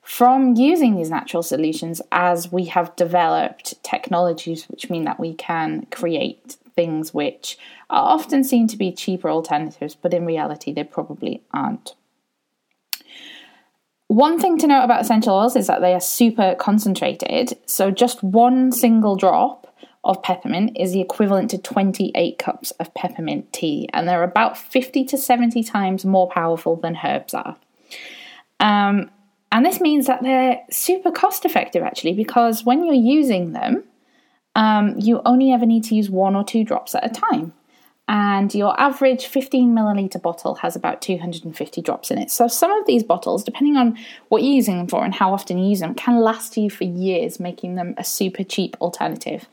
from 0.03 0.55
using 0.55 0.97
these 0.97 1.11
natural 1.11 1.43
solutions 1.43 2.01
as 2.13 2.51
we 2.51 2.67
have 2.67 2.95
developed 2.97 3.83
technologies 3.83 4.65
which 4.71 4.89
mean 4.89 5.05
that 5.05 5.21
we 5.21 5.35
can 5.35 5.85
create 5.91 6.57
things 6.79 7.13
which 7.13 7.59
are 7.91 8.09
often 8.09 8.45
seen 8.45 8.69
to 8.69 8.77
be 8.77 8.93
cheaper 8.93 9.29
alternatives, 9.29 9.97
but 9.97 10.15
in 10.15 10.25
reality, 10.25 10.73
they 10.73 10.85
probably 10.85 11.43
aren't. 11.53 11.97
One 14.07 14.39
thing 14.39 14.59
to 14.59 14.67
note 14.69 14.85
about 14.85 15.01
essential 15.01 15.35
oils 15.35 15.57
is 15.57 15.67
that 15.67 15.81
they 15.81 15.93
are 15.93 16.01
super 16.01 16.55
concentrated, 16.55 17.59
so 17.67 17.91
just 17.91 18.23
one 18.23 18.71
single 18.71 19.17
drop 19.17 19.68
of 20.09 20.23
peppermint 20.23 20.77
is 20.77 20.93
the 20.93 21.03
equivalent 21.03 21.51
to 21.51 21.59
28 21.59 22.39
cups 22.39 22.71
of 22.73 22.93
peppermint 22.95 23.53
tea, 23.53 23.89
and 23.93 24.09
they're 24.09 24.25
about 24.25 24.57
50 24.57 25.05
to 25.05 25.19
70 25.19 25.63
times 25.63 26.05
more 26.05 26.29
powerful 26.29 26.77
than 26.77 26.99
herbs 27.05 27.35
are. 27.35 27.57
Um, 28.59 29.11
and 29.53 29.65
this 29.65 29.81
means 29.81 30.07
that 30.07 30.23
they're 30.23 30.61
super 30.71 31.13
cost 31.13 31.45
effective 31.45 31.83
actually, 31.83 32.15
because 32.15 32.65
when 32.65 32.85
you're 32.85 32.95
using 32.95 33.53
them, 33.53 33.85
um, 34.57 34.95
you 34.99 35.21
only 35.25 35.53
ever 35.53 35.67
need 35.67 35.85
to 35.85 35.95
use 35.95 36.11
one 36.11 36.35
or 36.35 36.43
two 36.43 36.65
drops 36.65 36.95
at 36.95 37.05
a 37.05 37.11
time. 37.11 37.53
And 38.11 38.55
your 38.55 38.79
average 38.81 39.27
15 39.27 39.75
milliliter 39.75 40.21
bottle 40.21 40.55
has 40.57 40.75
about 40.75 41.03
250 41.03 41.83
drops 41.83 42.11
in 42.11 42.17
it. 42.17 42.31
So, 42.31 42.49
some 42.49 42.71
of 42.71 42.87
these 42.87 43.03
bottles, 43.03 43.45
depending 43.45 43.77
on 43.77 43.99
what 44.31 44.43
you're 44.43 44.55
using 44.55 44.79
them 44.79 44.89
for 44.89 45.05
and 45.05 45.15
how 45.15 45.35
often 45.35 45.59
you 45.59 45.69
use 45.69 45.81
them, 45.81 45.95
can 45.95 46.21
last 46.21 46.57
you 46.57 46.71
for 46.71 46.85
years, 46.85 47.39
making 47.39 47.75
them 47.75 47.95
a 47.99 48.05
super 48.05 48.45
cheap 48.45 48.79
alternative 48.81 49.47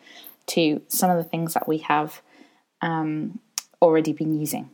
to 0.47 0.81
some 0.87 1.09
of 1.09 1.17
the 1.17 1.23
things 1.23 1.53
that 1.53 1.67
we 1.67 1.79
have 1.79 2.21
um, 2.81 3.39
already 3.81 4.13
been 4.13 4.39
using. 4.39 4.69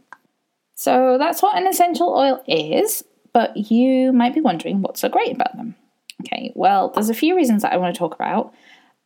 So 0.75 1.17
that's 1.17 1.41
what 1.41 1.57
an 1.57 1.67
essential 1.67 2.09
oil 2.09 2.43
is, 2.47 3.03
but 3.33 3.55
you 3.55 4.11
might 4.11 4.33
be 4.33 4.41
wondering 4.41 4.81
what's 4.81 5.01
so 5.01 5.09
great 5.09 5.31
about 5.31 5.55
them. 5.55 5.75
Okay, 6.21 6.51
well, 6.55 6.89
there's 6.89 7.09
a 7.09 7.15
few 7.15 7.35
reasons 7.35 7.61
that 7.61 7.73
I 7.73 7.77
want 7.77 7.93
to 7.93 7.99
talk 7.99 8.13
about 8.13 8.53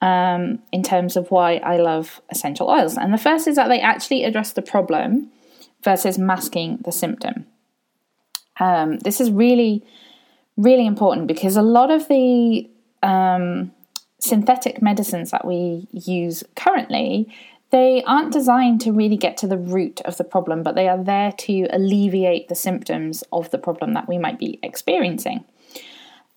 um, 0.01 0.59
in 0.71 0.83
terms 0.83 1.15
of 1.15 1.31
why 1.31 1.57
I 1.57 1.77
love 1.77 2.21
essential 2.29 2.69
oils. 2.69 2.97
And 2.97 3.13
the 3.13 3.17
first 3.17 3.47
is 3.47 3.55
that 3.55 3.67
they 3.67 3.79
actually 3.79 4.23
address 4.23 4.53
the 4.53 4.61
problem 4.61 5.31
versus 5.83 6.17
masking 6.17 6.79
the 6.83 6.91
symptom. 6.91 7.45
Um, 8.59 8.99
this 8.99 9.19
is 9.19 9.31
really, 9.31 9.83
really 10.57 10.85
important 10.85 11.27
because 11.27 11.57
a 11.57 11.61
lot 11.61 11.91
of 11.91 12.07
the 12.07 12.69
um, 13.03 13.71
synthetic 14.25 14.81
medicines 14.81 15.31
that 15.31 15.45
we 15.45 15.87
use 15.91 16.43
currently, 16.55 17.29
they 17.71 18.03
aren't 18.03 18.31
designed 18.31 18.81
to 18.81 18.91
really 18.91 19.17
get 19.17 19.37
to 19.37 19.47
the 19.47 19.57
root 19.57 20.01
of 20.01 20.17
the 20.17 20.23
problem, 20.23 20.63
but 20.63 20.75
they 20.75 20.87
are 20.87 21.03
there 21.03 21.31
to 21.31 21.67
alleviate 21.71 22.47
the 22.47 22.55
symptoms 22.55 23.23
of 23.31 23.51
the 23.51 23.57
problem 23.57 23.93
that 23.93 24.07
we 24.07 24.17
might 24.17 24.39
be 24.39 24.59
experiencing. 24.63 25.43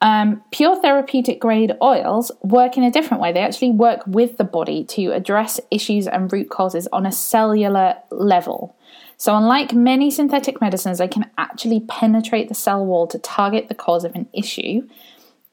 Um, 0.01 0.43
pure 0.53 0.81
therapeutic 0.81 1.41
grade 1.41 1.73
oils 1.83 2.31
work 2.43 2.77
in 2.77 2.85
a 2.85 2.91
different 2.91 3.21
way. 3.21 3.33
They 3.33 3.41
actually 3.41 3.73
work 3.73 4.03
with 4.07 4.37
the 4.37 4.45
body 4.45 4.85
to 4.85 5.13
address 5.13 5.61
issues 5.71 6.07
and 6.07 6.33
root 6.33 6.51
causes 6.51 6.87
on 6.93 7.05
a 7.05 7.13
cellular 7.13 7.97
level. 8.11 8.77
So, 9.17 9.37
unlike 9.37 9.73
many 9.73 10.13
synthetic 10.13 10.61
medicines, 10.61 10.99
they 10.99 11.09
can 11.09 11.29
actually 11.37 11.81
penetrate 11.81 12.49
the 12.49 12.55
cell 12.55 12.87
wall 12.87 13.09
to 13.09 13.19
target 13.19 13.69
the 13.69 13.75
cause 13.75 14.05
of 14.05 14.15
an 14.15 14.29
issue 14.33 14.89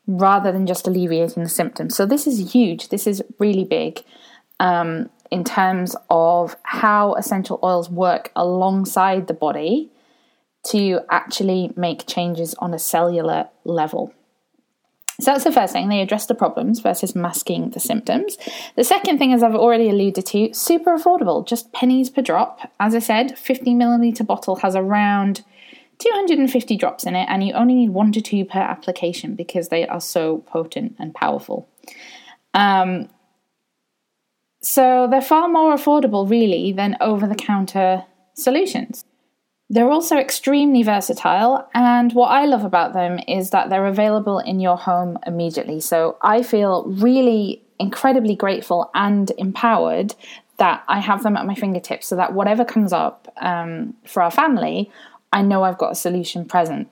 rather 0.08 0.52
than 0.52 0.68
just 0.68 0.88
alleviating 0.88 1.44
the 1.44 1.50
symptoms. 1.50 1.96
So, 1.96 2.06
this 2.06 2.28
is 2.28 2.54
huge. 2.54 2.90
This 2.90 3.08
is 3.08 3.24
really 3.40 3.64
big 3.64 4.04
um, 4.60 5.10
in 5.32 5.44
terms 5.44 5.96
of 6.10 6.56
how 6.64 7.14
essential 7.16 7.60
oils 7.64 7.90
work 7.90 8.32
alongside 8.36 9.28
the 9.28 9.34
body 9.34 9.90
to 10.68 11.00
actually 11.10 11.72
make 11.76 12.08
changes 12.08 12.56
on 12.56 12.74
a 12.74 12.80
cellular 12.80 13.50
level. 13.64 14.14
So 15.20 15.32
that's 15.32 15.46
the 15.46 15.52
first 15.52 15.72
thing. 15.72 15.88
They 15.88 16.02
address 16.02 16.26
the 16.26 16.36
problems 16.36 16.82
versus 16.82 17.16
masking 17.16 17.70
the 17.70 17.80
symptoms. 17.80 18.38
The 18.76 18.84
second 18.84 19.18
thing, 19.18 19.32
as 19.32 19.44
I've 19.44 19.56
already 19.56 19.90
alluded 19.90 20.26
to, 20.26 20.54
super 20.54 20.98
affordable, 20.98 21.48
just 21.48 21.72
pennies 21.72 22.10
per 22.10 22.22
drop. 22.22 22.72
As 22.82 22.94
I 22.94 23.00
said, 23.00 23.38
50 23.38 23.74
milliliter 23.76 24.26
bottle 24.26 24.58
has 24.58 24.76
around 24.76 25.44
250 26.00 26.78
drops 26.78 27.06
in 27.06 27.16
it, 27.16 27.28
and 27.30 27.44
you 27.44 27.54
only 27.54 27.75
need 27.75 27.90
one 27.90 28.12
to 28.12 28.22
two 28.22 28.46
per 28.46 28.60
application 28.60 29.36
because 29.36 29.70
they 29.70 29.88
are 29.88 30.02
so 30.02 30.40
potent 30.40 30.96
and 31.00 31.14
powerful. 31.14 31.70
Um, 32.54 33.10
so 34.62 35.08
they're 35.10 35.22
far 35.22 35.48
more 35.48 35.75
affordable, 35.75 36.30
really, 36.30 36.72
than 36.72 36.98
over 37.00 37.28
the 37.28 37.36
counter 37.36 38.04
solutions. 38.34 39.04
They're 39.70 39.90
also 39.90 40.18
extremely 40.18 40.84
versatile, 40.84 41.68
and 41.74 42.14
what 42.14 42.28
I 42.28 42.46
love 42.46 42.64
about 42.64 42.94
them 42.94 43.20
is 43.28 43.50
that 43.50 43.70
they're 43.70 43.88
available 43.88 44.40
in 44.40 44.60
your 44.60 44.78
home 44.78 45.18
immediately. 45.25 45.80
So 45.82 46.18
I 46.22 46.44
feel 46.44 46.86
really 46.86 47.64
incredibly 47.80 48.36
grateful 48.36 48.90
and 48.94 49.32
empowered 49.38 50.16
that 50.58 50.84
I 50.88 51.00
have 51.00 51.24
them 51.24 51.36
at 51.36 51.46
my 51.46 51.56
fingertips 51.56 52.08
so 52.08 52.16
that 52.16 52.34
whatever 52.34 52.64
comes 52.64 52.94
up 52.94 53.28
um, 53.42 53.96
for 54.06 54.22
our 54.22 54.32
family, 54.32 54.90
I 55.36 55.42
know 55.42 55.63
I've 55.63 55.77
got 55.77 55.92
a 55.92 55.96
solution 55.96 56.46
present. 56.46 56.88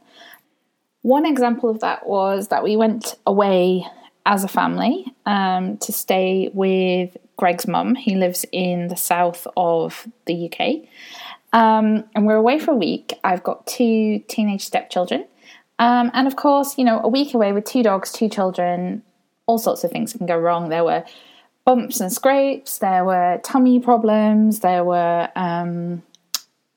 One 1.01 1.25
example 1.25 1.69
of 1.69 1.79
that 1.79 2.05
was 2.05 2.49
that 2.49 2.61
we 2.61 2.75
went 2.75 3.15
away 3.25 3.87
as 4.25 4.43
a 4.43 4.49
family 4.49 5.05
um, 5.25 5.77
to 5.77 5.93
stay 5.93 6.51
with 6.53 7.15
Greg's 7.37 7.67
mum. 7.67 7.95
He 7.95 8.15
lives 8.15 8.45
in 8.51 8.89
the 8.89 8.97
south 8.97 9.47
of 9.55 10.07
the 10.25 10.49
UK. 10.51 10.89
Um, 11.53 12.03
and 12.13 12.25
we're 12.25 12.35
away 12.35 12.59
for 12.59 12.71
a 12.71 12.75
week. 12.75 13.13
I've 13.23 13.43
got 13.43 13.65
two 13.65 14.19
teenage 14.27 14.61
stepchildren. 14.65 15.25
Um, 15.79 16.11
and 16.13 16.27
of 16.27 16.35
course, 16.35 16.77
you 16.77 16.83
know, 16.83 16.99
a 17.01 17.07
week 17.07 17.33
away 17.33 17.53
with 17.53 17.63
two 17.63 17.81
dogs, 17.81 18.11
two 18.11 18.27
children, 18.27 19.03
all 19.45 19.57
sorts 19.57 19.85
of 19.85 19.91
things 19.91 20.13
can 20.13 20.25
go 20.25 20.37
wrong. 20.37 20.67
There 20.67 20.83
were 20.83 21.05
bumps 21.63 22.01
and 22.01 22.11
scrapes, 22.11 22.79
there 22.79 23.05
were 23.05 23.39
tummy 23.43 23.79
problems, 23.79 24.59
there 24.59 24.83
were 24.83 25.29
um, 25.35 26.03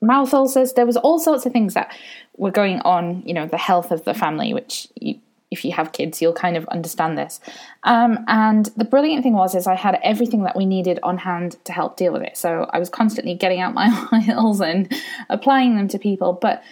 mouth 0.01 0.33
ulcers, 0.33 0.75
there 0.75 0.87
was 0.87 0.97
all 0.97 1.19
sorts 1.19 1.47
of 1.47 1.53
things 1.53 1.75
that 1.75 1.97
were 2.37 2.51
going 2.51 2.81
on, 2.81 3.23
you 3.25 3.35
know, 3.35 3.47
the 3.47 3.57
health 3.57 3.91
of 3.91 4.05
the 4.05 4.15
family, 4.15 4.53
which 4.53 4.89
you, 4.95 5.19
if 5.51 5.65
you 5.65 5.73
have 5.73 5.93
kids, 5.93 6.21
you'll 6.21 6.33
kind 6.33 6.57
of 6.57 6.67
understand 6.69 7.17
this. 7.17 7.41
Um, 7.85 8.25
and 8.29 8.67
the 8.77 8.85
brilliant 8.85 9.23
thing 9.23 9.35
was, 9.35 9.55
is 9.55 9.67
I 9.67 9.75
had 9.75 9.99
everything 10.03 10.43
that 10.45 10.57
we 10.57 10.67
needed 10.67 10.99
on 11.03 11.19
hand 11.19 11.57
to 11.65 11.73
help 11.73 11.97
deal 11.97 12.13
with 12.13 12.23
it. 12.23 12.37
So 12.37 12.69
I 12.73 12.79
was 12.79 12.91
constantly 12.91 13.35
getting 13.35 13.61
out 13.61 13.75
my 13.75 13.89
oils 14.39 14.61
and 14.61 14.93
applying 15.29 15.77
them 15.77 15.89
to 15.89 15.99
people. 15.99 16.33
But 16.33 16.63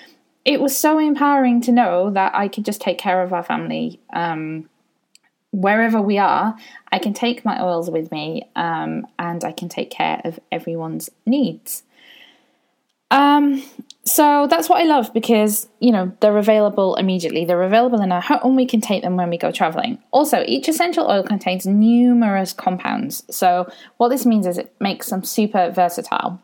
it 0.45 0.61
was 0.61 0.77
so 0.77 0.99
empowering 0.99 1.61
to 1.63 1.73
know 1.73 2.11
that 2.11 2.35
I 2.35 2.49
could 2.49 2.65
just 2.65 2.81
take 2.81 2.99
care 2.99 3.23
of 3.23 3.33
our 3.33 3.43
family 3.43 4.01
um, 4.13 4.69
wherever 5.53 6.03
we 6.03 6.19
are. 6.19 6.57
I 6.93 6.99
can 6.99 7.15
take 7.15 7.45
my 7.45 7.63
oils 7.63 7.91
with 7.91 8.11
me, 8.13 8.49
um, 8.57 9.07
and 9.19 9.43
I 9.45 9.53
can 9.53 9.69
take 9.69 9.91
care 9.91 10.21
of 10.25 10.39
everyone's 10.53 11.11
needs. 11.25 11.85
Um, 13.11 13.63
so 14.07 14.47
that's 14.51 14.69
what 14.69 14.81
I 14.81 14.85
love 14.85 15.15
because, 15.15 15.67
you 15.81 15.91
know, 15.91 16.13
they're 16.21 16.37
available 16.37 16.95
immediately. 16.97 17.45
They're 17.45 17.63
available 17.63 18.03
in 18.03 18.13
our 18.13 18.21
home. 18.21 18.41
And 18.43 18.57
we 18.57 18.67
can 18.67 18.81
take 18.81 19.03
them 19.03 19.17
when 19.17 19.31
we 19.31 19.39
go 19.39 19.51
traveling. 19.51 19.99
Also, 20.11 20.45
each 20.47 20.69
essential 20.69 21.11
oil 21.11 21.23
contains 21.23 21.67
numerous 21.67 22.53
compounds. 22.53 23.25
So 23.31 23.67
what 23.97 24.09
this 24.09 24.27
means 24.27 24.47
is 24.47 24.59
it 24.59 24.75
makes 24.79 25.09
them 25.09 25.25
super 25.25 25.71
versatile. 25.71 26.43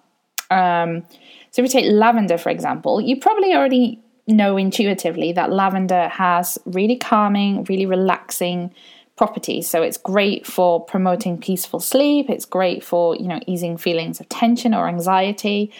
Um, 0.50 1.04
so 1.50 1.62
if 1.62 1.64
we 1.64 1.68
take 1.68 1.90
lavender, 1.90 2.38
for 2.38 2.48
example, 2.48 3.00
you 3.00 3.20
probably 3.20 3.54
already 3.54 4.00
know 4.26 4.56
intuitively 4.56 5.32
that 5.32 5.52
lavender 5.52 6.08
has 6.08 6.58
really 6.64 6.96
calming, 6.96 7.64
really 7.64 7.86
relaxing 7.86 8.72
properties. 9.16 9.68
So 9.68 9.82
it's 9.82 9.98
great 9.98 10.46
for 10.46 10.82
promoting 10.82 11.36
peaceful 11.36 11.80
sleep. 11.80 12.30
It's 12.30 12.46
great 12.46 12.82
for, 12.82 13.16
you 13.16 13.28
know, 13.28 13.40
easing 13.46 13.76
feelings 13.76 14.18
of 14.18 14.30
tension 14.30 14.72
or 14.72 14.88
anxiety. 14.88 15.72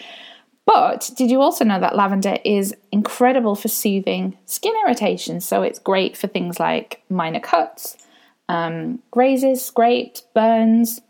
But 0.65 1.09
did 1.15 1.31
you 1.31 1.41
also 1.41 1.65
know 1.65 1.79
that 1.79 1.95
lavender 1.95 2.37
is 2.45 2.75
incredible 2.91 3.55
for 3.55 3.67
soothing 3.67 4.37
skin 4.45 4.73
irritation? 4.85 5.41
So 5.41 5.63
it's 5.63 5.79
great 5.79 6.15
for 6.15 6.27
things 6.27 6.59
like 6.59 7.01
minor 7.09 7.39
cuts, 7.39 7.97
um, 8.47 8.99
grazes, 9.09 9.63
scrapes, 9.65 10.21
burns. 10.33 11.01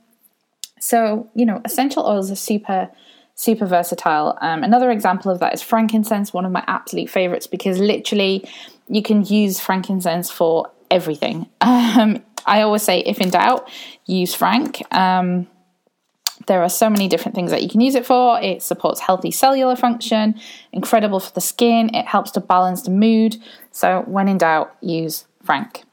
So, 0.79 1.29
you 1.35 1.45
know, 1.45 1.61
essential 1.65 2.07
oils 2.07 2.31
are 2.31 2.35
super, 2.35 2.89
super 3.35 3.65
versatile. 3.65 4.37
Um, 4.41 4.63
another 4.63 4.89
example 4.89 5.31
of 5.31 5.39
that 5.39 5.53
is 5.53 5.61
frankincense, 5.61 6.33
one 6.33 6.45
of 6.45 6.51
my 6.51 6.63
absolute 6.67 7.09
favorites, 7.09 7.45
because 7.45 7.77
literally 7.77 8.47
you 8.87 9.03
can 9.03 9.23
use 9.25 9.59
frankincense 9.59 10.31
for 10.31 10.71
everything. 10.89 11.47
Um, 11.61 12.23
I 12.45 12.61
always 12.61 12.81
say, 12.81 13.01
if 13.01 13.19
in 13.19 13.29
doubt, 13.29 13.69
use 14.07 14.33
frank. 14.33 14.81
Um, 14.91 15.47
there 16.47 16.61
are 16.61 16.69
so 16.69 16.89
many 16.89 17.07
different 17.07 17.35
things 17.35 17.51
that 17.51 17.63
you 17.63 17.69
can 17.69 17.81
use 17.81 17.95
it 17.95 18.05
for. 18.05 18.39
It 18.41 18.61
supports 18.61 18.99
healthy 18.99 19.31
cellular 19.31 19.75
function, 19.75 20.39
incredible 20.71 21.19
for 21.19 21.31
the 21.33 21.41
skin, 21.41 21.93
it 21.93 22.05
helps 22.05 22.31
to 22.31 22.39
balance 22.39 22.83
the 22.83 22.91
mood. 22.91 23.37
So, 23.71 24.03
when 24.07 24.27
in 24.27 24.37
doubt, 24.37 24.75
use 24.81 25.25
Frank. 25.43 25.83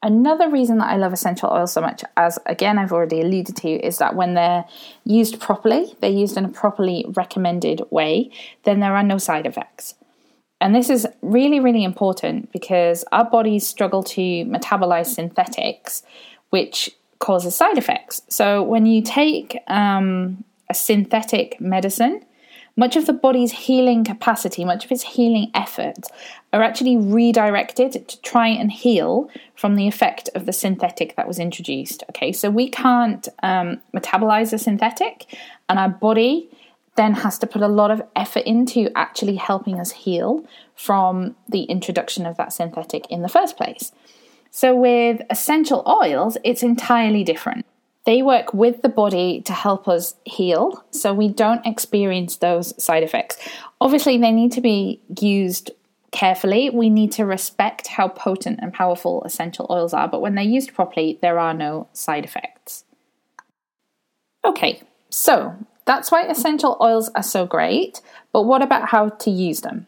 Another 0.00 0.48
reason 0.48 0.78
that 0.78 0.90
I 0.90 0.96
love 0.96 1.12
essential 1.12 1.50
oils 1.50 1.72
so 1.72 1.80
much, 1.80 2.04
as 2.16 2.38
again 2.46 2.78
I've 2.78 2.92
already 2.92 3.20
alluded 3.20 3.56
to, 3.56 3.68
is 3.68 3.98
that 3.98 4.14
when 4.14 4.34
they're 4.34 4.64
used 5.04 5.40
properly, 5.40 5.96
they're 6.00 6.10
used 6.10 6.36
in 6.36 6.44
a 6.44 6.48
properly 6.48 7.04
recommended 7.16 7.82
way, 7.90 8.30
then 8.62 8.78
there 8.78 8.94
are 8.94 9.02
no 9.02 9.18
side 9.18 9.44
effects. 9.44 9.94
And 10.60 10.74
this 10.74 10.88
is 10.90 11.06
really, 11.22 11.60
really 11.60 11.84
important 11.84 12.52
because 12.52 13.04
our 13.10 13.28
bodies 13.28 13.66
struggle 13.66 14.02
to 14.04 14.20
metabolize 14.20 15.06
synthetics, 15.06 16.02
which 16.50 16.90
causes 17.18 17.54
side 17.54 17.78
effects. 17.78 18.22
So 18.28 18.62
when 18.62 18.86
you 18.86 19.02
take 19.02 19.58
um, 19.66 20.44
a 20.70 20.74
synthetic 20.74 21.60
medicine, 21.60 22.24
much 22.76 22.94
of 22.94 23.06
the 23.06 23.12
body's 23.12 23.50
healing 23.50 24.04
capacity, 24.04 24.64
much 24.64 24.84
of 24.84 24.92
its 24.92 25.02
healing 25.02 25.50
effort 25.52 25.98
are 26.52 26.62
actually 26.62 26.96
redirected 26.96 28.08
to 28.08 28.22
try 28.22 28.46
and 28.46 28.70
heal 28.70 29.28
from 29.56 29.74
the 29.74 29.88
effect 29.88 30.30
of 30.36 30.46
the 30.46 30.52
synthetic 30.52 31.16
that 31.16 31.26
was 31.26 31.40
introduced. 31.40 32.04
Okay, 32.10 32.30
so 32.30 32.50
we 32.50 32.70
can't 32.70 33.26
um, 33.42 33.80
metabolize 33.92 34.52
a 34.52 34.58
synthetic, 34.58 35.26
and 35.68 35.78
our 35.78 35.88
body 35.88 36.48
then 36.94 37.14
has 37.14 37.38
to 37.38 37.48
put 37.48 37.62
a 37.62 37.68
lot 37.68 37.90
of 37.90 38.02
effort 38.14 38.44
into 38.44 38.90
actually 38.96 39.36
helping 39.36 39.80
us 39.80 39.90
heal 39.90 40.44
from 40.76 41.34
the 41.48 41.62
introduction 41.64 42.26
of 42.26 42.36
that 42.36 42.52
synthetic 42.52 43.06
in 43.10 43.22
the 43.22 43.28
first 43.28 43.56
place. 43.56 43.90
So, 44.58 44.74
with 44.74 45.22
essential 45.30 45.84
oils, 45.86 46.36
it's 46.42 46.64
entirely 46.64 47.22
different. 47.22 47.64
They 48.06 48.22
work 48.22 48.52
with 48.52 48.82
the 48.82 48.88
body 48.88 49.40
to 49.42 49.52
help 49.52 49.86
us 49.86 50.16
heal, 50.24 50.84
so 50.90 51.14
we 51.14 51.28
don't 51.28 51.64
experience 51.64 52.38
those 52.38 52.74
side 52.82 53.04
effects. 53.04 53.36
Obviously, 53.80 54.18
they 54.18 54.32
need 54.32 54.50
to 54.50 54.60
be 54.60 55.00
used 55.20 55.70
carefully. 56.10 56.70
We 56.70 56.90
need 56.90 57.12
to 57.12 57.24
respect 57.24 57.86
how 57.86 58.08
potent 58.08 58.58
and 58.60 58.74
powerful 58.74 59.22
essential 59.22 59.68
oils 59.70 59.94
are, 59.94 60.08
but 60.08 60.22
when 60.22 60.34
they're 60.34 60.42
used 60.42 60.74
properly, 60.74 61.20
there 61.22 61.38
are 61.38 61.54
no 61.54 61.86
side 61.92 62.24
effects. 62.24 62.82
Okay, 64.44 64.82
so 65.08 65.54
that's 65.84 66.10
why 66.10 66.24
essential 66.24 66.76
oils 66.80 67.10
are 67.14 67.22
so 67.22 67.46
great, 67.46 68.00
but 68.32 68.42
what 68.42 68.62
about 68.62 68.88
how 68.88 69.10
to 69.10 69.30
use 69.30 69.60
them? 69.60 69.86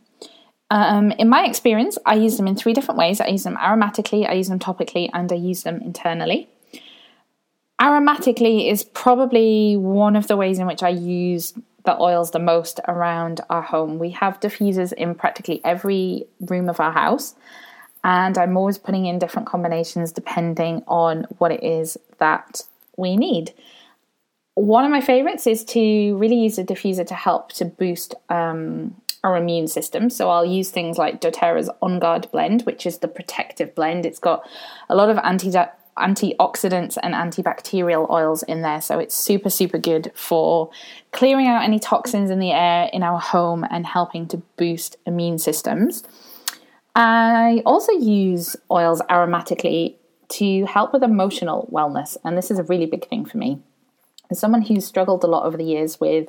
Um, 0.70 1.10
in 1.12 1.28
my 1.28 1.44
experience, 1.44 1.98
I 2.06 2.14
use 2.14 2.36
them 2.36 2.46
in 2.46 2.54
three 2.54 2.72
different 2.72 2.98
ways. 2.98 3.20
I 3.20 3.26
use 3.26 3.42
them 3.42 3.56
aromatically, 3.56 4.28
I 4.28 4.34
use 4.34 4.48
them 4.48 4.60
topically, 4.60 5.10
and 5.12 5.30
I 5.32 5.34
use 5.34 5.64
them 5.64 5.80
internally. 5.82 6.48
Aromatically 7.80 8.70
is 8.70 8.84
probably 8.84 9.76
one 9.76 10.14
of 10.14 10.28
the 10.28 10.36
ways 10.36 10.58
in 10.58 10.66
which 10.66 10.82
I 10.82 10.90
use 10.90 11.54
the 11.84 11.98
oils 11.98 12.30
the 12.30 12.38
most 12.38 12.78
around 12.86 13.40
our 13.48 13.62
home. 13.62 13.98
We 13.98 14.10
have 14.10 14.38
diffusers 14.38 14.92
in 14.92 15.14
practically 15.14 15.60
every 15.64 16.26
room 16.40 16.68
of 16.68 16.78
our 16.78 16.92
house, 16.92 17.34
and 18.04 18.38
I'm 18.38 18.56
always 18.56 18.78
putting 18.78 19.06
in 19.06 19.18
different 19.18 19.48
combinations 19.48 20.12
depending 20.12 20.84
on 20.86 21.26
what 21.38 21.50
it 21.50 21.64
is 21.64 21.96
that 22.18 22.62
we 22.96 23.16
need. 23.16 23.54
One 24.54 24.84
of 24.84 24.90
my 24.90 25.00
favorites 25.00 25.46
is 25.46 25.64
to 25.66 26.16
really 26.16 26.36
use 26.36 26.58
a 26.58 26.64
diffuser 26.64 27.06
to 27.06 27.14
help 27.14 27.52
to 27.54 27.64
boost 27.64 28.14
um, 28.28 28.99
our 29.22 29.36
immune 29.36 29.68
system. 29.68 30.10
So 30.10 30.30
I'll 30.30 30.44
use 30.44 30.70
things 30.70 30.98
like 30.98 31.20
doTERRA's 31.20 31.70
On 31.82 31.98
Guard 31.98 32.30
blend, 32.30 32.62
which 32.62 32.86
is 32.86 32.98
the 32.98 33.08
protective 33.08 33.74
blend. 33.74 34.06
It's 34.06 34.18
got 34.18 34.48
a 34.88 34.94
lot 34.94 35.10
of 35.10 35.18
anti 35.18 35.52
antioxidants 35.98 36.96
and 37.02 37.14
antibacterial 37.14 38.08
oils 38.10 38.42
in 38.44 38.62
there. 38.62 38.80
So 38.80 38.98
it's 38.98 39.14
super, 39.14 39.50
super 39.50 39.78
good 39.78 40.12
for 40.14 40.70
clearing 41.12 41.46
out 41.46 41.62
any 41.62 41.78
toxins 41.78 42.30
in 42.30 42.38
the 42.38 42.52
air 42.52 42.88
in 42.92 43.02
our 43.02 43.18
home 43.18 43.66
and 43.70 43.86
helping 43.86 44.26
to 44.28 44.38
boost 44.56 44.96
immune 45.06 45.38
systems. 45.38 46.04
I 46.94 47.62
also 47.66 47.92
use 47.92 48.56
oils 48.70 49.02
aromatically 49.10 49.96
to 50.30 50.64
help 50.64 50.92
with 50.92 51.02
emotional 51.02 51.68
wellness, 51.72 52.16
and 52.24 52.36
this 52.36 52.50
is 52.50 52.58
a 52.58 52.64
really 52.64 52.86
big 52.86 53.08
thing 53.08 53.24
for 53.24 53.36
me. 53.36 53.60
As 54.30 54.38
someone 54.38 54.62
who's 54.62 54.86
struggled 54.86 55.24
a 55.24 55.26
lot 55.26 55.44
over 55.44 55.56
the 55.56 55.64
years 55.64 55.98
with 56.00 56.28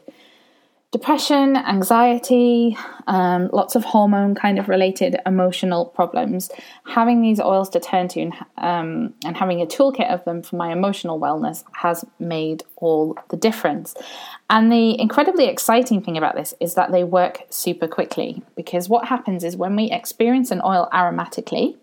depression, 0.92 1.56
anxiety, 1.56 2.78
um, 3.08 3.50
lots 3.54 3.76
of 3.76 3.84
hormone 3.86 4.36
kind 4.36 4.60
of 4.60 4.68
related 4.68 5.16
emotional 5.26 5.86
problems. 5.86 6.52
Having 6.86 7.22
these 7.22 7.40
oils 7.40 7.70
to 7.70 7.80
turn 7.80 8.10
to 8.10 8.22
and, 8.22 8.34
um, 8.58 9.14
and 9.24 9.38
having 9.38 9.62
a 9.62 9.66
toolkit 9.66 10.14
of 10.14 10.24
them 10.26 10.44
for 10.44 10.58
my 10.58 10.72
emotional 10.72 11.18
wellness 11.18 11.64
has 11.72 12.04
made 12.20 12.64
all 12.76 13.18
the 13.30 13.38
difference. 13.38 13.96
And 14.50 14.70
the 14.70 15.00
incredibly 15.00 15.46
exciting 15.46 16.02
thing 16.02 16.18
about 16.18 16.36
this 16.36 16.54
is 16.60 16.74
that 16.74 16.92
they 16.92 17.06
work 17.06 17.44
super 17.50 17.88
quickly 17.88 18.44
because 18.58 18.90
what 18.90 19.08
happens 19.08 19.46
is 19.46 19.56
when 19.56 19.78
we 19.78 19.90
experience 19.90 20.52
an 20.52 20.62
oil 20.64 20.90
aromatically, 20.92 21.78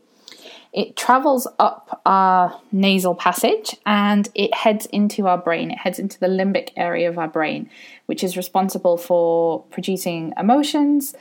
it 0.73 0.97
travels 0.97 1.47
up 1.59 2.01
our 2.05 2.61
nasal 2.73 3.15
passage 3.15 3.77
and 3.87 4.29
it 4.35 4.55
heads 4.55 4.87
into 4.87 5.27
our 5.27 5.39
brain. 5.39 5.71
It 5.71 5.79
heads 5.79 5.99
into 5.99 6.21
the 6.21 6.27
limbic 6.27 6.71
area 6.77 7.09
of 7.09 7.19
our 7.19 7.29
brain, 7.29 7.71
which 8.07 8.23
is 8.23 8.37
responsible 8.37 8.97
for 8.97 9.63
producing 9.71 10.35
emotions. 10.39 11.15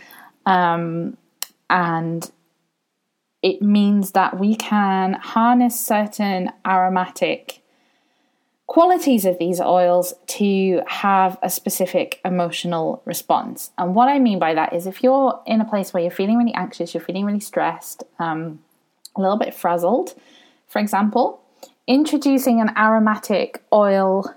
Um, 0.46 1.18
and 1.70 2.30
it 3.42 3.62
means 3.62 4.12
that 4.12 4.40
we 4.40 4.56
can 4.56 5.14
harness 5.14 5.80
certain 5.80 6.52
aromatic 6.66 7.62
qualities 8.68 9.26
of 9.26 9.40
these 9.40 9.62
oils 9.62 10.14
to 10.28 10.82
have 10.88 11.38
a 11.42 11.50
specific 11.50 12.20
emotional 12.26 13.02
response. 13.06 13.72
And 13.78 13.96
what 13.96 14.10
I 14.10 14.20
mean 14.20 14.40
by 14.40 14.54
that 14.56 14.74
is 14.74 14.86
if 14.86 15.02
you're 15.02 15.42
in 15.46 15.62
a 15.62 15.66
place 15.66 15.94
where 15.94 16.04
you're 16.04 16.12
feeling 16.12 16.38
really 16.38 16.54
anxious, 16.54 16.94
you're 16.94 17.04
feeling 17.04 17.24
really 17.24 17.40
stressed, 17.40 18.04
um, 18.20 18.60
a 19.18 19.22
little 19.22 19.38
bit 19.38 19.54
frazzled. 19.54 20.14
For 20.68 20.80
example, 20.80 21.42
introducing 21.88 22.62
an 22.62 22.72
aromatic 22.78 23.64
oil 23.72 24.34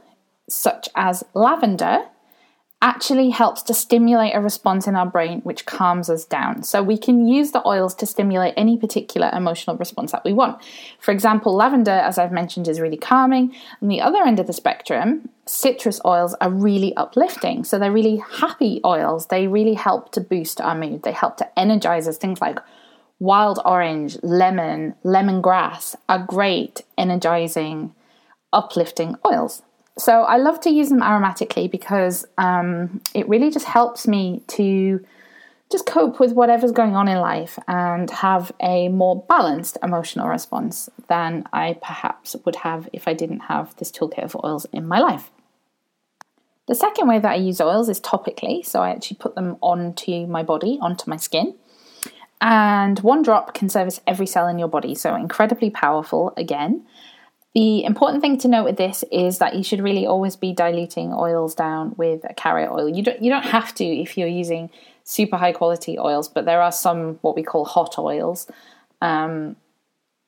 such 0.48 0.88
as 0.94 1.24
lavender 1.34 2.04
actually 2.82 3.28
helps 3.28 3.60
to 3.60 3.74
stimulate 3.74 4.34
a 4.34 4.40
response 4.40 4.86
in 4.86 4.96
our 4.96 5.04
brain 5.04 5.40
which 5.42 5.66
calms 5.66 6.08
us 6.08 6.24
down. 6.24 6.62
So 6.62 6.82
we 6.82 6.96
can 6.96 7.26
use 7.26 7.50
the 7.50 7.66
oils 7.68 7.94
to 7.96 8.06
stimulate 8.06 8.54
any 8.56 8.78
particular 8.78 9.30
emotional 9.34 9.76
response 9.76 10.12
that 10.12 10.24
we 10.24 10.32
want. 10.32 10.62
For 10.98 11.12
example, 11.12 11.54
lavender, 11.54 11.90
as 11.90 12.16
I've 12.16 12.32
mentioned, 12.32 12.68
is 12.68 12.80
really 12.80 12.96
calming. 12.96 13.54
On 13.82 13.88
the 13.88 14.00
other 14.00 14.22
end 14.22 14.40
of 14.40 14.46
the 14.46 14.54
spectrum, 14.54 15.28
citrus 15.44 16.00
oils 16.06 16.34
are 16.40 16.50
really 16.50 16.96
uplifting. 16.96 17.64
So 17.64 17.78
they're 17.78 17.92
really 17.92 18.22
happy 18.32 18.80
oils. 18.82 19.26
They 19.26 19.46
really 19.46 19.74
help 19.74 20.12
to 20.12 20.20
boost 20.22 20.58
our 20.58 20.74
mood. 20.74 21.02
They 21.02 21.12
help 21.12 21.36
to 21.38 21.58
energize 21.58 22.08
us. 22.08 22.16
Things 22.16 22.40
like 22.40 22.60
wild 23.20 23.60
orange, 23.64 24.18
lemon, 24.22 24.94
lemongrass 25.04 25.94
are 26.08 26.18
great, 26.26 26.82
energizing, 26.98 27.94
uplifting 28.52 29.14
oils. 29.24 29.62
So 29.98 30.22
I 30.22 30.38
love 30.38 30.60
to 30.62 30.70
use 30.70 30.88
them 30.88 31.00
aromatically 31.00 31.70
because 31.70 32.24
um, 32.38 33.02
it 33.14 33.28
really 33.28 33.50
just 33.50 33.66
helps 33.66 34.08
me 34.08 34.42
to 34.48 35.04
just 35.70 35.86
cope 35.86 36.18
with 36.18 36.32
whatever's 36.32 36.72
going 36.72 36.96
on 36.96 37.06
in 37.06 37.18
life 37.18 37.58
and 37.68 38.10
have 38.10 38.50
a 38.60 38.88
more 38.88 39.22
balanced 39.28 39.76
emotional 39.82 40.26
response 40.26 40.88
than 41.08 41.44
I 41.52 41.78
perhaps 41.80 42.34
would 42.44 42.56
have 42.56 42.88
if 42.92 43.06
I 43.06 43.12
didn't 43.12 43.40
have 43.40 43.76
this 43.76 43.92
toolkit 43.92 44.24
of 44.24 44.36
oils 44.42 44.66
in 44.72 44.88
my 44.88 44.98
life. 44.98 45.30
The 46.66 46.74
second 46.74 47.08
way 47.08 47.18
that 47.18 47.32
I 47.32 47.36
use 47.36 47.60
oils 47.60 47.88
is 47.88 48.00
topically, 48.00 48.64
so 48.64 48.80
I 48.80 48.90
actually 48.90 49.18
put 49.18 49.34
them 49.34 49.56
onto 49.60 50.26
my 50.26 50.42
body, 50.42 50.78
onto 50.80 51.10
my 51.10 51.16
skin. 51.16 51.54
And 52.40 52.98
one 53.00 53.22
drop 53.22 53.54
can 53.54 53.68
service 53.68 54.00
every 54.06 54.26
cell 54.26 54.48
in 54.48 54.58
your 54.58 54.68
body, 54.68 54.94
so 54.94 55.14
incredibly 55.14 55.70
powerful 55.70 56.32
again. 56.36 56.86
The 57.54 57.84
important 57.84 58.22
thing 58.22 58.38
to 58.38 58.48
note 58.48 58.64
with 58.64 58.76
this 58.76 59.04
is 59.10 59.38
that 59.38 59.56
you 59.56 59.64
should 59.64 59.82
really 59.82 60.06
always 60.06 60.36
be 60.36 60.52
diluting 60.52 61.12
oils 61.12 61.54
down 61.54 61.94
with 61.96 62.24
a 62.24 62.32
carrier 62.34 62.72
oil. 62.72 62.88
You 62.88 63.02
don't 63.02 63.20
you 63.20 63.30
don't 63.30 63.44
have 63.44 63.74
to 63.76 63.84
if 63.84 64.16
you're 64.16 64.28
using 64.28 64.70
super 65.02 65.36
high 65.36 65.52
quality 65.52 65.98
oils, 65.98 66.28
but 66.28 66.44
there 66.44 66.62
are 66.62 66.70
some 66.70 67.18
what 67.22 67.34
we 67.34 67.42
call 67.42 67.64
hot 67.64 67.98
oils, 67.98 68.48
um, 69.02 69.56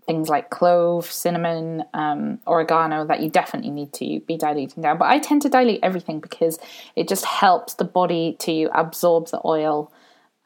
things 0.05 0.29
like 0.29 0.51
clove, 0.51 1.07
cinnamon, 1.07 1.85
um, 1.95 2.41
oregano 2.45 3.07
that 3.07 3.21
you 3.21 3.31
definitely 3.31 3.71
need 3.71 3.93
to 3.93 4.19
be 4.27 4.37
diluting 4.37 4.83
down. 4.83 4.99
But 4.99 5.09
I 5.09 5.21
tend 5.21 5.43
to 5.43 5.49
dilute 5.49 5.79
everything 5.81 6.19
because 6.19 6.59
it 6.97 7.09
just 7.09 7.25
helps 7.25 7.75
the 7.75 7.85
body 7.85 8.37
to 8.41 8.69
absorb 8.75 9.29
the 9.29 9.41
oil 9.45 9.93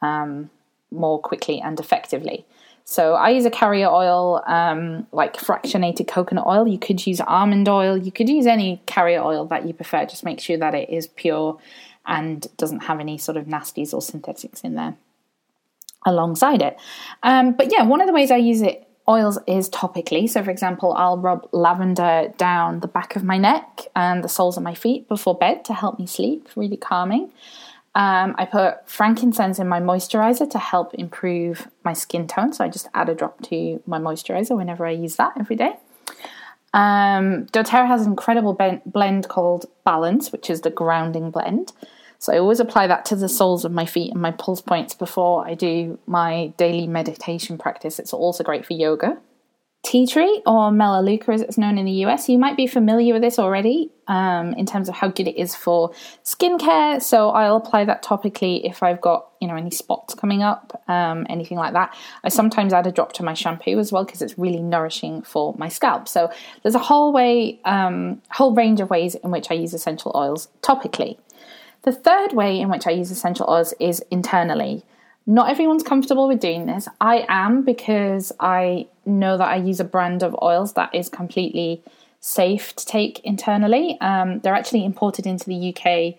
um, 0.03 0.51
more 0.91 1.19
quickly 1.19 1.59
and 1.59 1.79
effectively. 1.79 2.45
So 2.89 3.15
I 3.15 3.31
use 3.31 3.43
a 3.43 3.51
carrier 3.51 3.89
oil, 3.89 4.41
um, 4.47 5.07
like 5.11 5.35
fractionated 5.35 6.07
coconut 6.07 6.47
oil. 6.47 6.65
You 6.65 6.79
could 6.79 7.05
use 7.05 7.19
almond 7.19 7.67
oil. 7.67 7.97
You 7.97 8.13
could 8.13 8.29
use 8.29 8.47
any 8.47 8.81
carrier 8.85 9.21
oil 9.21 9.45
that 9.47 9.67
you 9.67 9.73
prefer. 9.73 10.05
Just 10.05 10.23
make 10.23 10.39
sure 10.39 10.57
that 10.57 10.73
it 10.73 10.89
is 10.89 11.07
pure 11.07 11.59
and 12.05 12.47
doesn't 12.55 12.83
have 12.83 13.01
any 13.01 13.17
sort 13.17 13.35
of 13.35 13.45
nasties 13.45 13.93
or 13.93 14.01
synthetics 14.01 14.61
in 14.61 14.75
there 14.75 14.95
alongside 16.05 16.61
it. 16.61 16.77
Um, 17.23 17.51
but 17.51 17.71
yeah, 17.71 17.83
one 17.83 17.99
of 17.99 18.07
the 18.07 18.13
ways 18.13 18.31
I 18.31 18.37
use 18.37 18.61
it 18.61 18.87
oils 19.09 19.37
is 19.47 19.69
topically. 19.69 20.29
So, 20.29 20.43
for 20.43 20.51
example, 20.51 20.93
I'll 20.93 21.17
rub 21.17 21.47
lavender 21.51 22.33
down 22.37 22.79
the 22.79 22.87
back 22.87 23.15
of 23.15 23.23
my 23.23 23.37
neck 23.37 23.87
and 23.95 24.23
the 24.23 24.29
soles 24.29 24.57
of 24.57 24.63
my 24.63 24.73
feet 24.73 25.07
before 25.07 25.35
bed 25.35 25.65
to 25.65 25.73
help 25.73 25.99
me 25.99 26.07
sleep, 26.07 26.49
really 26.55 26.77
calming. 26.77 27.31
Um, 27.97 28.35
I 28.37 28.45
put 28.45 28.87
frankincense 28.87 29.57
in 29.57 29.67
my 29.67 29.79
moisturizer 29.79 30.47
to 30.51 30.59
help 30.59 30.93
improve 30.93 31.67
my 31.83 31.93
skin 31.93 32.27
tone. 32.27 32.53
So 32.53 32.63
I 32.63 32.69
just 32.69 32.87
add 32.93 33.09
a 33.09 33.15
drop 33.15 33.41
to 33.47 33.81
my 33.87 33.97
moisturizer 33.97 34.55
whenever 34.55 34.85
I 34.85 34.91
use 34.91 35.15
that 35.15 35.33
every 35.35 35.55
day. 35.55 35.77
Um, 36.75 37.47
doTERRA 37.47 37.87
has 37.87 38.03
an 38.03 38.11
incredible 38.11 38.55
blend 38.85 39.29
called 39.29 39.65
Balance, 39.83 40.31
which 40.31 40.47
is 40.47 40.61
the 40.61 40.69
grounding 40.69 41.31
blend. 41.31 41.73
So 42.19 42.31
I 42.31 42.37
always 42.37 42.59
apply 42.59 42.85
that 42.85 43.03
to 43.05 43.15
the 43.15 43.27
soles 43.27 43.65
of 43.65 43.71
my 43.71 43.87
feet 43.87 44.11
and 44.11 44.21
my 44.21 44.31
pulse 44.31 44.61
points 44.61 44.93
before 44.93 45.47
I 45.47 45.55
do 45.55 45.97
my 46.05 46.53
daily 46.57 46.85
meditation 46.85 47.57
practice. 47.57 47.97
It's 47.97 48.13
also 48.13 48.43
great 48.43 48.63
for 48.63 48.73
yoga. 48.73 49.17
Tea 49.87 50.05
tree, 50.05 50.41
or 50.45 50.69
Melaleuca 50.69 51.31
as 51.31 51.39
it's 51.39 51.57
known 51.57 51.77
in 51.77 51.85
the 51.85 52.03
US, 52.03 52.27
you 52.27 52.37
might 52.37 52.57
be 52.57 52.67
familiar 52.67 53.13
with 53.13 53.21
this 53.21 53.39
already 53.39 53.89
um, 54.09 54.51
in 54.55 54.65
terms 54.65 54.89
of 54.89 54.95
how 54.95 55.07
good 55.07 55.29
it 55.29 55.39
is 55.39 55.55
for 55.55 55.91
skincare. 56.25 57.01
So 57.01 57.29
I'll 57.29 57.55
apply 57.55 57.85
that 57.85 58.03
topically 58.03 58.69
if 58.69 58.83
I've 58.83 58.99
got 58.99 59.29
you 59.39 59.47
know 59.47 59.55
any 59.55 59.71
spots 59.71 60.13
coming 60.13 60.43
up, 60.43 60.83
um, 60.89 61.25
anything 61.29 61.57
like 61.57 61.71
that. 61.71 61.95
I 62.21 62.27
sometimes 62.27 62.73
add 62.73 62.85
a 62.85 62.91
drop 62.91 63.13
to 63.13 63.23
my 63.23 63.33
shampoo 63.33 63.79
as 63.79 63.93
well 63.93 64.03
because 64.03 64.21
it's 64.21 64.37
really 64.37 64.61
nourishing 64.61 65.21
for 65.21 65.55
my 65.57 65.69
scalp. 65.69 66.09
So 66.09 66.29
there's 66.63 66.75
a 66.75 66.79
whole 66.79 67.13
way, 67.13 67.61
um, 67.63 68.21
whole 68.31 68.53
range 68.53 68.81
of 68.81 68.89
ways 68.89 69.15
in 69.15 69.31
which 69.31 69.49
I 69.51 69.53
use 69.53 69.73
essential 69.73 70.11
oils 70.15 70.49
topically. 70.61 71.17
The 71.83 71.93
third 71.93 72.33
way 72.33 72.59
in 72.59 72.67
which 72.67 72.87
I 72.87 72.91
use 72.91 73.09
essential 73.09 73.49
oils 73.49 73.73
is 73.79 74.01
internally. 74.11 74.83
Not 75.29 75.49
everyone's 75.49 75.83
comfortable 75.83 76.29
with 76.29 76.39
doing 76.39 76.67
this. 76.67 76.87
I 77.01 77.25
am 77.27 77.63
because 77.63 78.31
I 78.39 78.87
know 79.05 79.37
that 79.37 79.47
I 79.47 79.57
use 79.57 79.81
a 79.81 79.83
brand 79.83 80.23
of 80.23 80.33
oils 80.41 80.73
that 80.73 80.95
is 80.95 81.09
completely 81.09 81.83
safe 82.21 82.73
to 82.77 82.85
take 82.85 83.19
internally. 83.25 83.99
Um, 83.99 84.39
they're 84.39 84.55
actually 84.55 84.85
imported 84.85 85.27
into 85.27 85.45
the 85.45 85.75
UK 85.75 86.15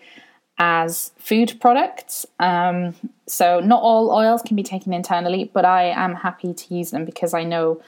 as 0.59 1.11
food 1.17 1.57
products. 1.59 2.27
Um, 2.39 2.93
so, 3.25 3.59
not 3.59 3.81
all 3.81 4.11
oils 4.11 4.43
can 4.43 4.55
be 4.55 4.63
taken 4.63 4.93
internally, 4.93 5.49
but 5.53 5.65
I 5.65 5.85
am 5.85 6.13
happy 6.13 6.53
to 6.53 6.75
use 6.75 6.91
them 6.91 7.03
because 7.03 7.33
I 7.33 7.43
know 7.43 7.81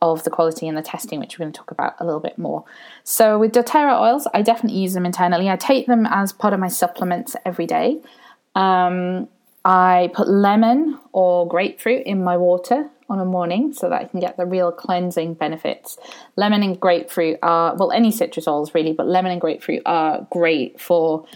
of 0.00 0.22
the 0.22 0.30
quality 0.30 0.68
and 0.68 0.78
the 0.78 0.82
testing, 0.82 1.18
which 1.18 1.36
we're 1.36 1.44
going 1.44 1.52
to 1.52 1.58
talk 1.58 1.72
about 1.72 1.96
a 1.98 2.04
little 2.04 2.20
bit 2.20 2.38
more. 2.38 2.64
So, 3.02 3.36
with 3.36 3.52
doTERRA 3.52 4.00
oils, 4.00 4.28
I 4.32 4.42
definitely 4.42 4.78
use 4.78 4.94
them 4.94 5.06
internally. 5.06 5.50
I 5.50 5.56
take 5.56 5.88
them 5.88 6.06
as 6.06 6.32
part 6.32 6.54
of 6.54 6.60
my 6.60 6.68
supplements 6.68 7.34
every 7.44 7.66
day. 7.66 8.00
Um, 8.54 9.28
I 9.68 10.10
put 10.14 10.28
lemon 10.28 10.98
or 11.12 11.46
grapefruit 11.46 12.06
in 12.06 12.24
my 12.24 12.38
water 12.38 12.88
on 13.10 13.20
a 13.20 13.24
morning 13.26 13.74
so 13.74 13.90
that 13.90 14.00
I 14.00 14.04
can 14.06 14.18
get 14.18 14.38
the 14.38 14.46
real 14.46 14.72
cleansing 14.72 15.34
benefits. 15.34 15.98
Lemon 16.36 16.62
and 16.62 16.80
grapefruit 16.80 17.38
are, 17.42 17.76
well, 17.76 17.92
any 17.92 18.10
citrus 18.10 18.48
oils 18.48 18.74
really, 18.74 18.94
but 18.94 19.06
lemon 19.06 19.30
and 19.30 19.38
grapefruit 19.38 19.82
are 19.84 20.26
great 20.30 20.80
for 20.80 21.26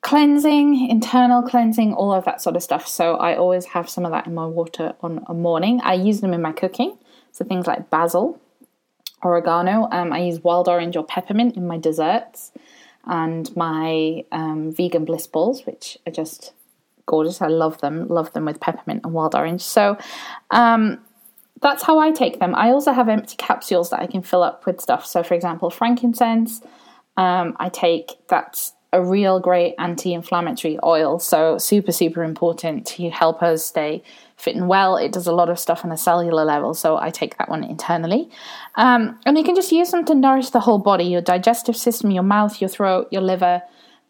cleansing, 0.00 0.90
internal 0.90 1.40
cleansing, 1.40 1.94
all 1.94 2.12
of 2.12 2.24
that 2.24 2.42
sort 2.42 2.56
of 2.56 2.64
stuff. 2.64 2.88
So 2.88 3.14
I 3.14 3.36
always 3.36 3.66
have 3.66 3.88
some 3.88 4.04
of 4.04 4.10
that 4.10 4.26
in 4.26 4.34
my 4.34 4.46
water 4.46 4.94
on 5.00 5.24
a 5.28 5.34
morning. 5.34 5.80
I 5.84 5.94
use 5.94 6.20
them 6.20 6.34
in 6.34 6.42
my 6.42 6.50
cooking, 6.50 6.98
so 7.30 7.44
things 7.44 7.68
like 7.68 7.90
basil, 7.90 8.40
oregano. 9.22 9.88
Um, 9.92 10.12
I 10.12 10.22
use 10.22 10.40
wild 10.40 10.66
orange 10.66 10.96
or 10.96 11.04
peppermint 11.04 11.56
in 11.56 11.68
my 11.68 11.78
desserts 11.78 12.50
and 13.04 13.54
my 13.56 14.24
um, 14.32 14.72
vegan 14.72 15.04
bliss 15.04 15.28
balls, 15.28 15.64
which 15.64 15.96
are 16.04 16.12
just 16.12 16.54
gorgeous. 17.08 17.42
I 17.42 17.48
love 17.48 17.80
them, 17.80 18.06
love 18.06 18.32
them 18.32 18.44
with 18.44 18.60
peppermint 18.60 19.00
and 19.04 19.12
wild 19.12 19.34
orange. 19.34 19.62
So 19.62 19.98
um, 20.52 21.00
that's 21.60 21.82
how 21.82 21.98
I 21.98 22.12
take 22.12 22.38
them. 22.38 22.54
I 22.54 22.70
also 22.70 22.92
have 22.92 23.08
empty 23.08 23.36
capsules 23.36 23.90
that 23.90 24.00
I 24.00 24.06
can 24.06 24.22
fill 24.22 24.42
up 24.42 24.66
with 24.66 24.80
stuff. 24.80 25.06
So, 25.06 25.22
for 25.22 25.34
example, 25.34 25.70
frankincense, 25.70 26.60
um, 27.16 27.56
I 27.58 27.68
take 27.68 28.12
that's 28.28 28.74
a 28.92 29.04
real 29.04 29.38
great 29.38 29.74
anti 29.78 30.14
inflammatory 30.14 30.78
oil. 30.82 31.18
So, 31.18 31.58
super, 31.58 31.92
super 31.92 32.22
important 32.22 32.86
to 32.88 33.10
help 33.10 33.42
us 33.42 33.64
stay 33.64 34.02
fit 34.36 34.54
and 34.54 34.68
well. 34.68 34.96
It 34.96 35.12
does 35.12 35.26
a 35.26 35.32
lot 35.32 35.48
of 35.48 35.58
stuff 35.58 35.84
on 35.84 35.92
a 35.92 35.96
cellular 35.96 36.44
level. 36.44 36.74
So, 36.74 36.96
I 36.96 37.10
take 37.10 37.36
that 37.38 37.48
one 37.48 37.64
internally. 37.64 38.30
Um, 38.76 39.18
and 39.26 39.36
you 39.36 39.44
can 39.44 39.56
just 39.56 39.72
use 39.72 39.90
them 39.90 40.04
to 40.06 40.14
nourish 40.14 40.50
the 40.50 40.60
whole 40.60 40.78
body 40.78 41.04
your 41.04 41.22
digestive 41.22 41.76
system, 41.76 42.10
your 42.10 42.22
mouth, 42.22 42.60
your 42.60 42.68
throat, 42.68 43.08
your 43.10 43.22
liver. 43.22 43.62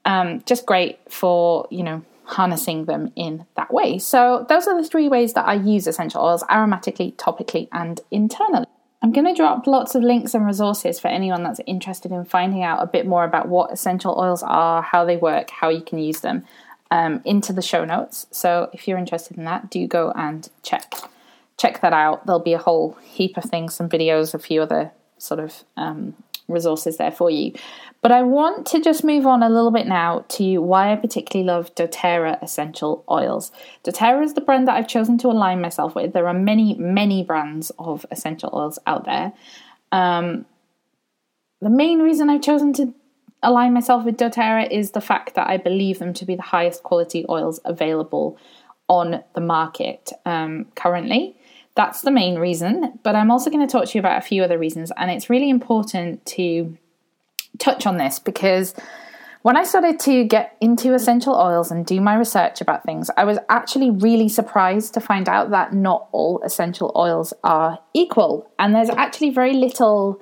Um, 0.05 0.43
just 0.47 0.65
great 0.65 0.99
for, 1.11 1.67
you 1.71 1.83
know, 1.83 2.03
harnessing 2.29 2.85
them 2.85 3.11
in 3.17 3.47
that 3.57 3.73
way. 3.73 3.99
So, 3.99 4.47
those 4.49 4.69
are 4.69 4.81
the 4.81 4.87
three 4.87 5.09
ways 5.09 5.33
that 5.33 5.47
I 5.47 5.55
use 5.55 5.87
essential 5.87 6.23
oils 6.23 6.43
aromatically, 6.45 7.17
topically, 7.17 7.69
and 7.73 8.01
internally. 8.11 8.67
I'm 9.03 9.13
going 9.13 9.27
to 9.27 9.35
drop 9.35 9.67
lots 9.67 9.95
of 9.95 10.03
links 10.03 10.35
and 10.35 10.45
resources 10.45 11.01
for 11.01 11.09
anyone 11.09 11.43
that's 11.43 11.61
interested 11.67 12.13
in 12.13 12.25
finding 12.25 12.63
out 12.63 12.83
a 12.83 12.87
bit 12.87 13.07
more 13.07 13.25
about 13.25 13.49
what 13.49 13.73
essential 13.73 14.19
oils 14.19 14.43
are, 14.43 14.83
how 14.83 15.05
they 15.05 15.17
work, 15.17 15.51
how 15.51 15.69
you 15.69 15.81
can 15.81 15.99
use 15.99 16.21
them 16.21 16.45
um, 16.91 17.23
into 17.25 17.53
the 17.53 17.63
show 17.63 17.85
notes. 17.85 18.27
So, 18.31 18.71
if 18.73 18.87
you're 18.87 18.99
interested 18.99 19.39
in 19.39 19.45
that, 19.45 19.71
do 19.71 19.87
go 19.87 20.13
and 20.15 20.49
check 20.63 20.93
check 21.57 21.81
that 21.81 21.93
out. 21.93 22.27
There'll 22.27 22.41
be 22.41 22.53
a 22.53 22.59
whole 22.59 22.97
heap 23.03 23.37
of 23.37 23.45
things, 23.45 23.75
some 23.75 23.89
videos, 23.89 24.35
a 24.35 24.39
few 24.39 24.63
other 24.63 24.93
sort 25.19 25.41
of 25.41 25.65
um, 25.77 26.15
resources 26.47 26.97
there 26.97 27.11
for 27.11 27.31
you. 27.31 27.53
But 28.01 28.13
I 28.13 28.23
want 28.23 28.67
to 28.69 28.81
just 28.81 29.03
move 29.03 29.27
on 29.27 29.43
a 29.43 29.49
little 29.49 29.73
bit 29.73 29.87
now 29.87 30.25
to 30.29 30.59
why 30.59 30.93
I 30.93 30.97
particularly 30.97 31.47
love 31.47 31.75
doTERRA 31.75 32.41
essential 32.43 33.05
oils. 33.11 33.51
doTERRA 33.85 34.25
is 34.25 34.35
the 34.35 34.41
brand 34.41 34.69
that 34.69 34.77
I've 34.77 34.89
chosen 34.89 35.19
to 35.19 35.29
align 35.29 35.61
myself 35.61 35.97
with. 35.97 36.13
There 36.13 36.29
are 36.29 36.35
many, 36.35 36.75
many 36.75 37.25
brands 37.25 37.73
of 37.79 38.07
essential 38.11 38.51
oils 38.55 38.79
out 38.87 39.05
there. 39.05 39.33
Um, 39.91 40.47
the 41.61 41.71
main 41.71 41.99
reason 41.99 42.31
I've 42.31 42.43
chosen 42.43 42.73
to 42.75 42.95
align 43.43 43.73
myself 43.73 44.05
with 44.05 44.17
doTERRA 44.17 44.71
is 44.71 44.93
the 44.93 45.01
fact 45.01 45.35
that 45.35 45.49
I 45.49 45.57
believe 45.57 45.99
them 45.99 46.15
to 46.15 46.25
be 46.25 46.37
the 46.37 46.43
highest 46.43 46.85
quality 46.85 47.25
oils 47.29 47.59
available 47.65 48.39
on 48.89 49.25
the 49.35 49.41
market 49.41 50.13
um, 50.25 50.67
currently. 50.77 51.37
That's 51.75 52.03
the 52.03 52.11
main 52.11 52.39
reason, 52.39 52.99
but 53.03 53.15
I'm 53.15 53.31
also 53.31 53.51
going 53.51 53.67
to 53.67 53.71
talk 53.71 53.87
to 53.89 53.95
you 53.95 54.01
about 54.01 54.19
a 54.19 54.27
few 54.27 54.43
other 54.43 54.59
reasons, 54.59 54.91
and 54.97 55.11
it's 55.11 55.31
really 55.31 55.51
important 55.51 56.25
to 56.27 56.77
touch 57.59 57.87
on 57.87 57.97
this 57.97 58.19
because 58.19 58.75
when 59.43 59.57
I 59.57 59.63
started 59.63 60.01
to 60.01 60.25
get 60.25 60.57
into 60.61 60.95
essential 60.95 61.35
oils 61.35 61.71
and 61.71 61.87
do 61.87 62.01
my 62.01 62.17
research 62.17 62.61
about 62.61 62.83
things, 62.85 63.11
I 63.17 63.25
was 63.25 63.39
actually 63.49 63.91
really 63.91 64.29
surprised 64.29 64.95
to 64.95 65.01
find 65.01 65.29
out 65.29 65.51
that 65.51 65.73
not 65.73 66.09
all 66.13 66.43
essential 66.43 66.93
oils 66.97 67.33
are 67.45 67.79
equal, 67.95 68.51
and 68.59 68.75
there's 68.75 68.91
actually 68.91 69.31
very 69.31 69.55
little 69.55 70.21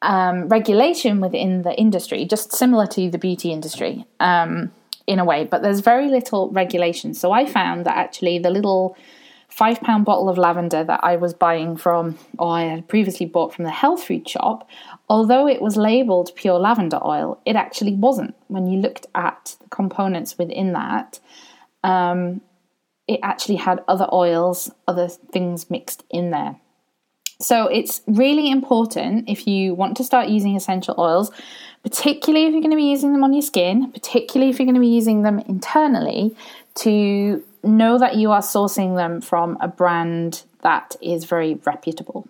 um, 0.00 0.48
regulation 0.48 1.20
within 1.20 1.62
the 1.62 1.74
industry, 1.74 2.24
just 2.24 2.52
similar 2.52 2.86
to 2.88 3.10
the 3.10 3.18
beauty 3.18 3.52
industry 3.52 4.06
um, 4.18 4.72
in 5.06 5.18
a 5.18 5.24
way, 5.24 5.44
but 5.44 5.62
there's 5.62 5.80
very 5.80 6.08
little 6.08 6.50
regulation. 6.50 7.14
So 7.14 7.32
I 7.32 7.46
found 7.46 7.86
that 7.86 7.96
actually 7.96 8.38
the 8.38 8.50
little 8.50 8.96
five 9.48 9.80
pound 9.82 10.04
bottle 10.04 10.28
of 10.28 10.38
lavender 10.38 10.82
that 10.82 11.00
I 11.04 11.16
was 11.16 11.34
buying 11.34 11.76
from, 11.76 12.18
or 12.38 12.56
I 12.56 12.62
had 12.62 12.88
previously 12.88 13.26
bought 13.26 13.54
from 13.54 13.64
the 13.64 13.70
health 13.70 14.02
food 14.04 14.28
shop, 14.28 14.68
although 15.12 15.46
it 15.46 15.60
was 15.60 15.76
labeled 15.76 16.34
pure 16.34 16.58
lavender 16.58 16.98
oil, 17.04 17.38
it 17.44 17.54
actually 17.54 17.92
wasn't. 17.92 18.34
When 18.48 18.66
you 18.66 18.80
looked 18.80 19.06
at 19.14 19.56
the 19.60 19.68
components 19.68 20.38
within 20.38 20.72
that, 20.72 21.20
um, 21.84 22.40
it 23.06 23.20
actually 23.22 23.56
had 23.56 23.84
other 23.86 24.08
oils, 24.10 24.70
other 24.88 25.08
things 25.08 25.68
mixed 25.68 26.02
in 26.08 26.30
there. 26.30 26.56
So 27.40 27.66
it's 27.66 28.00
really 28.06 28.50
important 28.50 29.28
if 29.28 29.46
you 29.46 29.74
want 29.74 29.98
to 29.98 30.04
start 30.04 30.28
using 30.28 30.56
essential 30.56 30.94
oils, 30.98 31.30
particularly 31.82 32.46
if 32.46 32.52
you're 32.52 32.62
going 32.62 32.70
to 32.70 32.76
be 32.76 32.90
using 32.90 33.12
them 33.12 33.22
on 33.22 33.34
your 33.34 33.42
skin, 33.42 33.92
particularly 33.92 34.48
if 34.50 34.58
you're 34.58 34.66
going 34.66 34.76
to 34.76 34.80
be 34.80 34.86
using 34.86 35.22
them 35.22 35.40
internally, 35.40 36.34
to 36.76 37.44
know 37.62 37.98
that 37.98 38.16
you 38.16 38.30
are 38.30 38.40
sourcing 38.40 38.96
them 38.96 39.20
from 39.20 39.58
a 39.60 39.68
brand 39.68 40.44
that 40.62 40.96
is 41.02 41.26
very 41.26 41.60
reputable. 41.66 42.26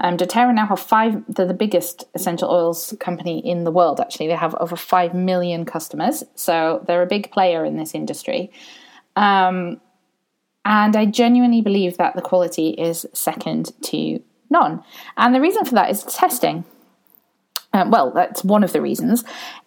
Um, 0.00 0.16
doTERRA 0.16 0.54
now 0.54 0.66
have 0.66 0.80
five, 0.80 1.22
they're 1.28 1.46
the 1.46 1.54
biggest 1.54 2.04
essential 2.14 2.50
oils 2.50 2.94
company 2.98 3.38
in 3.38 3.64
the 3.64 3.70
world, 3.70 4.00
actually. 4.00 4.26
They 4.26 4.34
have 4.34 4.54
over 4.56 4.76
5 4.76 5.14
million 5.14 5.64
customers, 5.64 6.24
so 6.34 6.84
they're 6.86 7.02
a 7.02 7.06
big 7.06 7.30
player 7.30 7.64
in 7.64 7.76
this 7.76 7.94
industry. 7.94 8.50
Um, 9.14 9.80
and 10.64 10.96
I 10.96 11.06
genuinely 11.06 11.60
believe 11.60 11.96
that 11.98 12.16
the 12.16 12.22
quality 12.22 12.70
is 12.70 13.06
second 13.12 13.72
to 13.84 14.20
none. 14.50 14.82
And 15.16 15.34
the 15.34 15.40
reason 15.40 15.64
for 15.64 15.74
that 15.74 15.90
is 15.90 16.02
testing. 16.04 16.64
Uh, 17.72 17.84
well, 17.88 18.10
that's 18.10 18.42
one 18.42 18.64
of 18.64 18.72
the 18.72 18.80
reasons. 18.80 19.24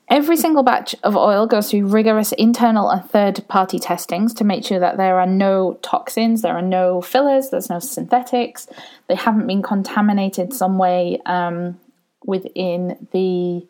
Every 0.10 0.38
single 0.38 0.64
batch 0.64 0.96
of 1.04 1.18
oil 1.18 1.48
goes 1.48 1.70
through 1.70 1.88
rigorous 1.88 2.32
internal 2.32 2.90
and 2.90 3.04
third 3.10 3.46
party 3.50 3.78
testings 3.78 4.34
to 4.36 4.46
make 4.46 4.64
sure 4.64 4.80
that 4.80 4.96
there 4.96 5.20
are 5.20 5.28
no 5.28 5.78
toxins, 5.82 6.42
there 6.42 6.56
are 6.56 6.62
no 6.62 7.02
fillers, 7.02 7.50
there's 7.50 7.70
no 7.70 7.80
synthetics, 7.80 8.68
they 9.08 9.16
haven't 9.16 9.48
been 9.48 9.62
contaminated 9.62 10.54
some 10.54 10.78
way 10.78 11.20
um, 11.26 11.78
within 12.26 13.08
the 13.12 13.68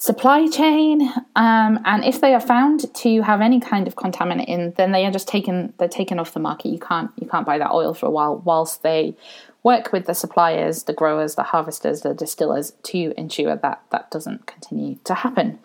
supply 0.00 0.48
chain. 0.48 1.02
Um, 1.36 1.78
and 1.84 2.04
if 2.04 2.20
they 2.20 2.34
are 2.34 2.40
found 2.40 2.92
to 2.92 3.22
have 3.22 3.40
any 3.40 3.60
kind 3.60 3.86
of 3.86 3.94
contaminant 3.94 4.46
in, 4.46 4.72
then 4.76 4.90
they 4.90 5.04
are 5.06 5.12
just 5.12 5.28
taken 5.28 5.72
they're 5.78 5.88
taken 5.88 6.18
off 6.18 6.32
the 6.32 6.40
market. 6.40 6.70
You 6.70 6.80
can't 6.80 7.12
you 7.20 7.28
can't 7.28 7.46
buy 7.46 7.58
that 7.58 7.70
oil 7.70 7.94
for 7.94 8.06
a 8.06 8.10
while 8.10 8.38
whilst 8.38 8.82
they 8.82 9.14
work 9.62 9.92
with 9.92 10.06
the 10.06 10.14
suppliers, 10.14 10.84
the 10.84 10.92
growers, 10.92 11.34
the 11.34 11.42
harvesters, 11.42 12.00
the 12.00 12.14
distillers 12.14 12.72
to 12.84 13.12
ensure 13.16 13.56
that 13.56 13.82
that 13.90 14.10
doesn't 14.10 14.46
continue 14.46 14.96
to 15.04 15.14
happen. 15.14 15.58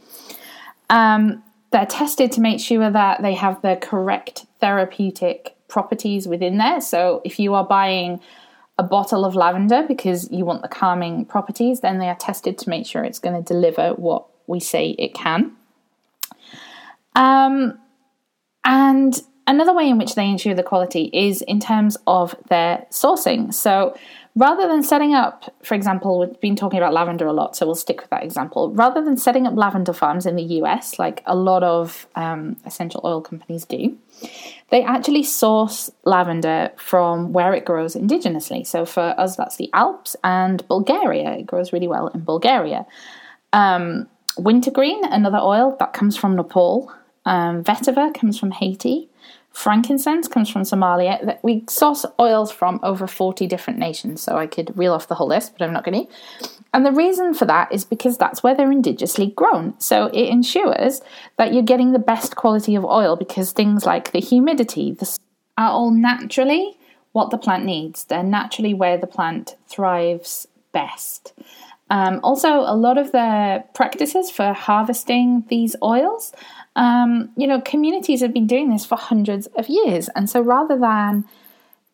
Um, 0.89 1.43
they're 1.71 1.86
tested 1.86 2.31
to 2.34 2.41
make 2.41 2.60
sure 2.60 2.89
that 2.89 3.21
they 3.21 3.34
have 3.34 3.62
the 3.62 3.77
correct 3.81 4.45
therapeutic 4.60 5.55
properties 5.67 6.27
within 6.27 6.58
there. 6.58 6.79
So 6.81 7.21
if 7.25 7.39
you 7.39 7.53
are 7.53 7.65
buying 7.65 8.21
a 8.77 8.84
bottle 8.84 9.25
of 9.25 9.36
lavender 9.36 9.86
because 9.88 10.29
you 10.31 10.45
want 10.45 10.62
the 10.62 10.67
calming 10.67 11.25
properties, 11.25 11.79
then 11.79 11.97
they 11.99 12.10
are 12.10 12.15
tested 12.15 12.58
to 12.60 12.69
make 12.69 12.86
sure 12.86 13.03
it's 13.03 13.19
going 13.19 13.36
to 13.36 13.53
deliver 13.53 13.91
what 13.93 14.25
we 14.47 14.60
say 14.60 14.89
it 14.91 15.13
can. 15.13 15.53
Um, 17.15 17.79
and 18.65 19.21
another 19.47 19.73
way 19.73 19.89
in 19.89 19.97
which 19.97 20.15
they 20.15 20.27
ensure 20.27 20.53
the 20.53 20.63
quality 20.63 21.10
is 21.13 21.41
in 21.41 21.60
terms 21.60 21.97
of 22.08 22.36
their 22.49 22.86
sourcing. 22.89 23.53
So 23.53 23.95
rather 24.36 24.67
than 24.67 24.84
setting 24.84 25.13
up, 25.13 25.53
for 25.63 25.75
example, 25.75 26.19
we've 26.19 26.39
been 26.41 26.55
talking 26.55 26.77
about 26.77 26.93
lavender 26.93 27.25
a 27.25 27.34
lot, 27.34 27.55
so 27.55 27.65
we'll 27.65 27.75
stick 27.75 28.01
with 28.01 28.10
that 28.10 28.23
example. 28.23 28.71
Rather 28.71 29.03
than 29.03 29.17
setting 29.17 29.47
up 29.47 29.55
lavender 29.55 29.93
farms 29.93 30.25
in 30.25 30.36
the 30.36 30.43
US, 30.62 30.99
like 30.99 31.23
a 31.25 31.36
lot 31.36 31.63
of 31.63 32.08
um, 32.15 32.58
essential 32.65 33.01
oil 33.03 33.21
companies 33.21 33.65
do, 33.65 33.97
they 34.69 34.84
actually 34.84 35.23
source 35.23 35.91
lavender 36.03 36.71
from 36.75 37.31
where 37.31 37.53
it 37.53 37.65
grows 37.65 37.95
indigenously. 37.95 38.65
So 38.65 38.86
for 38.86 39.13
us, 39.17 39.36
that's 39.36 39.58
the 39.58 39.69
Alps 39.73 40.15
and 40.23 40.67
Bulgaria. 40.67 41.31
It 41.34 41.45
grows 41.45 41.71
really 41.71 41.88
well 41.88 42.08
in 42.08 42.21
Bulgaria. 42.21 42.86
Um, 43.53 44.08
wintergreen, 44.38 45.03
another 45.05 45.38
oil 45.38 45.75
that 45.79 45.93
comes 45.93 46.17
from 46.17 46.36
Nepal. 46.36 46.91
Um, 47.25 47.63
vetiver 47.63 48.13
comes 48.13 48.39
from 48.39 48.51
Haiti. 48.51 49.10
Frankincense 49.56 50.28
comes 50.28 50.50
from 50.50 50.63
Somalia. 50.63 51.26
That 51.26 51.41
We 51.41 51.63
source 51.70 52.06
oils 52.20 52.52
from 52.52 52.78
over 52.84 53.08
40 53.08 53.48
different 53.48 53.80
nations, 53.80 54.22
so 54.22 54.36
I 54.38 54.48
could 54.48 54.78
reel 54.78 54.91
off 54.91 55.08
the 55.08 55.15
whole 55.15 55.30
list, 55.30 55.54
but 55.58 55.63
I'm 55.63 55.72
not 55.72 55.86
going 55.86 56.06
to. 56.06 56.13
And 56.74 56.86
the 56.86 56.91
reason 56.91 57.34
for 57.34 57.46
that 57.46 57.72
is 57.72 57.86
because 57.86 58.18
that's 58.18 58.44
where 58.44 58.54
they're 58.54 58.68
indigenously 58.68 59.34
grown. 59.34 59.80
So 59.80 60.08
it 60.08 60.28
ensures 60.28 61.00
that 61.38 61.54
you're 61.54 61.63
getting 61.63 61.94
the 61.94 62.00
best 62.00 62.36
quality 62.36 62.76
of 62.76 62.84
oil 62.84 63.15
because 63.15 63.54
things 63.54 63.86
like 63.86 64.12
the 64.12 64.20
humidity 64.20 64.91
the, 64.91 65.18
are 65.58 65.72
all 65.72 65.91
naturally 65.91 66.78
what 67.13 67.32
the 67.32 67.38
plant 67.38 67.63
needs. 67.63 68.04
They're 68.04 68.24
naturally 68.24 68.74
where 68.74 68.98
the 68.98 69.08
plant 69.08 69.56
thrives 69.70 70.50
best. 70.74 71.32
Um, 71.89 72.20
also, 72.24 72.50
a 72.50 72.76
lot 72.76 72.98
of 72.98 73.13
the 73.13 73.63
practices 73.74 74.30
for 74.30 74.52
harvesting 74.52 75.46
these 75.48 75.78
oils 75.82 76.34
um, 76.75 77.29
you 77.38 77.47
know, 77.47 77.61
communities 77.61 78.21
have 78.21 78.33
been 78.33 78.47
doing 78.47 78.69
this 78.69 78.85
for 78.85 78.97
hundreds 78.97 79.47
of 79.57 79.69
years. 79.69 80.09
And 80.09 80.29
so 80.29 80.41
rather 80.41 80.77
than 80.77 81.25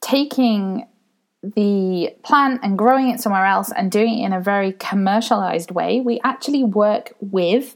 taking 0.01 0.87
the 1.43 2.15
plant 2.23 2.61
and 2.63 2.77
growing 2.77 3.09
it 3.09 3.19
somewhere 3.19 3.45
else 3.45 3.71
and 3.71 3.91
doing 3.91 4.19
it 4.19 4.25
in 4.25 4.33
a 4.33 4.39
very 4.41 4.73
commercialized 4.73 5.71
way, 5.71 5.99
we 5.99 6.19
actually 6.23 6.63
work 6.63 7.13
with 7.19 7.75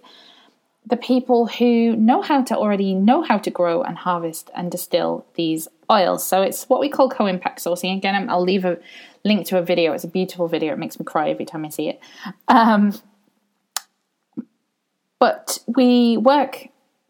the 0.87 0.97
people 0.97 1.47
who 1.47 1.95
know 1.95 2.21
how 2.21 2.43
to 2.43 2.55
already 2.55 2.93
know 2.93 3.23
how 3.23 3.39
to 3.39 3.49
grow 3.49 3.81
and 3.81 3.97
harvest 3.97 4.51
and 4.55 4.71
distill 4.71 5.25
these 5.35 5.67
oils. 5.91 6.25
So 6.25 6.43
it's 6.43 6.65
what 6.65 6.79
we 6.79 6.89
call 6.89 7.09
co-impact 7.09 7.59
sourcing. 7.59 7.95
Again, 7.97 8.29
I'll 8.29 8.41
leave 8.41 8.65
a 8.65 8.77
link 9.23 9.47
to 9.47 9.57
a 9.57 9.63
video. 9.63 9.93
It's 9.93 10.03
a 10.03 10.07
beautiful 10.07 10.47
video. 10.47 10.73
It 10.73 10.79
makes 10.79 10.99
me 10.99 11.05
cry 11.05 11.29
every 11.29 11.45
time 11.45 11.65
I 11.65 11.69
see 11.69 11.89
it. 11.89 11.99
Um, 12.47 12.93
but 15.19 15.57
we 15.67 16.17
work 16.17 16.67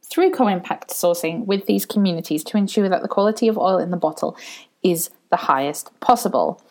through 0.10 0.32
co 0.32 0.48
impact 0.48 0.90
sourcing 0.90 1.46
with 1.46 1.66
these 1.66 1.86
communities 1.86 2.44
to 2.46 2.58
ensure 2.58 2.90
that 2.90 3.02
the 3.02 3.08
quality 3.08 3.48
of 3.48 3.58
oil 3.58 3.78
in 3.78 3.92
the 3.92 3.98
bottle 3.98 4.38
is 4.84 5.10
the 5.30 5.38
highest 5.38 5.98
possible. 6.00 6.62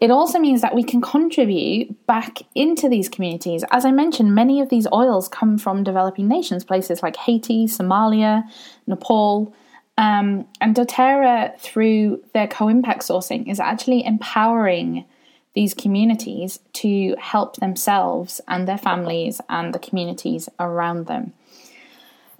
It 0.00 0.12
also 0.12 0.38
means 0.38 0.60
that 0.60 0.76
we 0.76 0.84
can 0.84 1.00
contribute 1.00 2.06
back 2.06 2.38
into 2.54 2.88
these 2.88 3.08
communities. 3.08 3.64
As 3.72 3.84
I 3.84 3.90
mentioned, 3.90 4.32
many 4.32 4.60
of 4.60 4.68
these 4.68 4.86
oils 4.92 5.28
come 5.28 5.58
from 5.58 5.82
developing 5.82 6.28
nations, 6.28 6.62
places 6.62 7.02
like 7.02 7.16
Haiti, 7.16 7.66
Somalia, 7.66 8.44
Nepal. 8.86 9.52
Um, 9.96 10.46
and 10.60 10.76
doTERRA, 10.76 11.58
through 11.58 12.22
their 12.32 12.46
co 12.46 12.68
impact 12.68 13.02
sourcing, 13.02 13.50
is 13.50 13.58
actually 13.58 14.04
empowering 14.06 15.04
these 15.54 15.74
communities 15.74 16.60
to 16.74 17.16
help 17.18 17.56
themselves 17.56 18.40
and 18.46 18.68
their 18.68 18.78
families 18.78 19.40
and 19.48 19.74
the 19.74 19.80
communities 19.80 20.48
around 20.60 21.06
them 21.08 21.32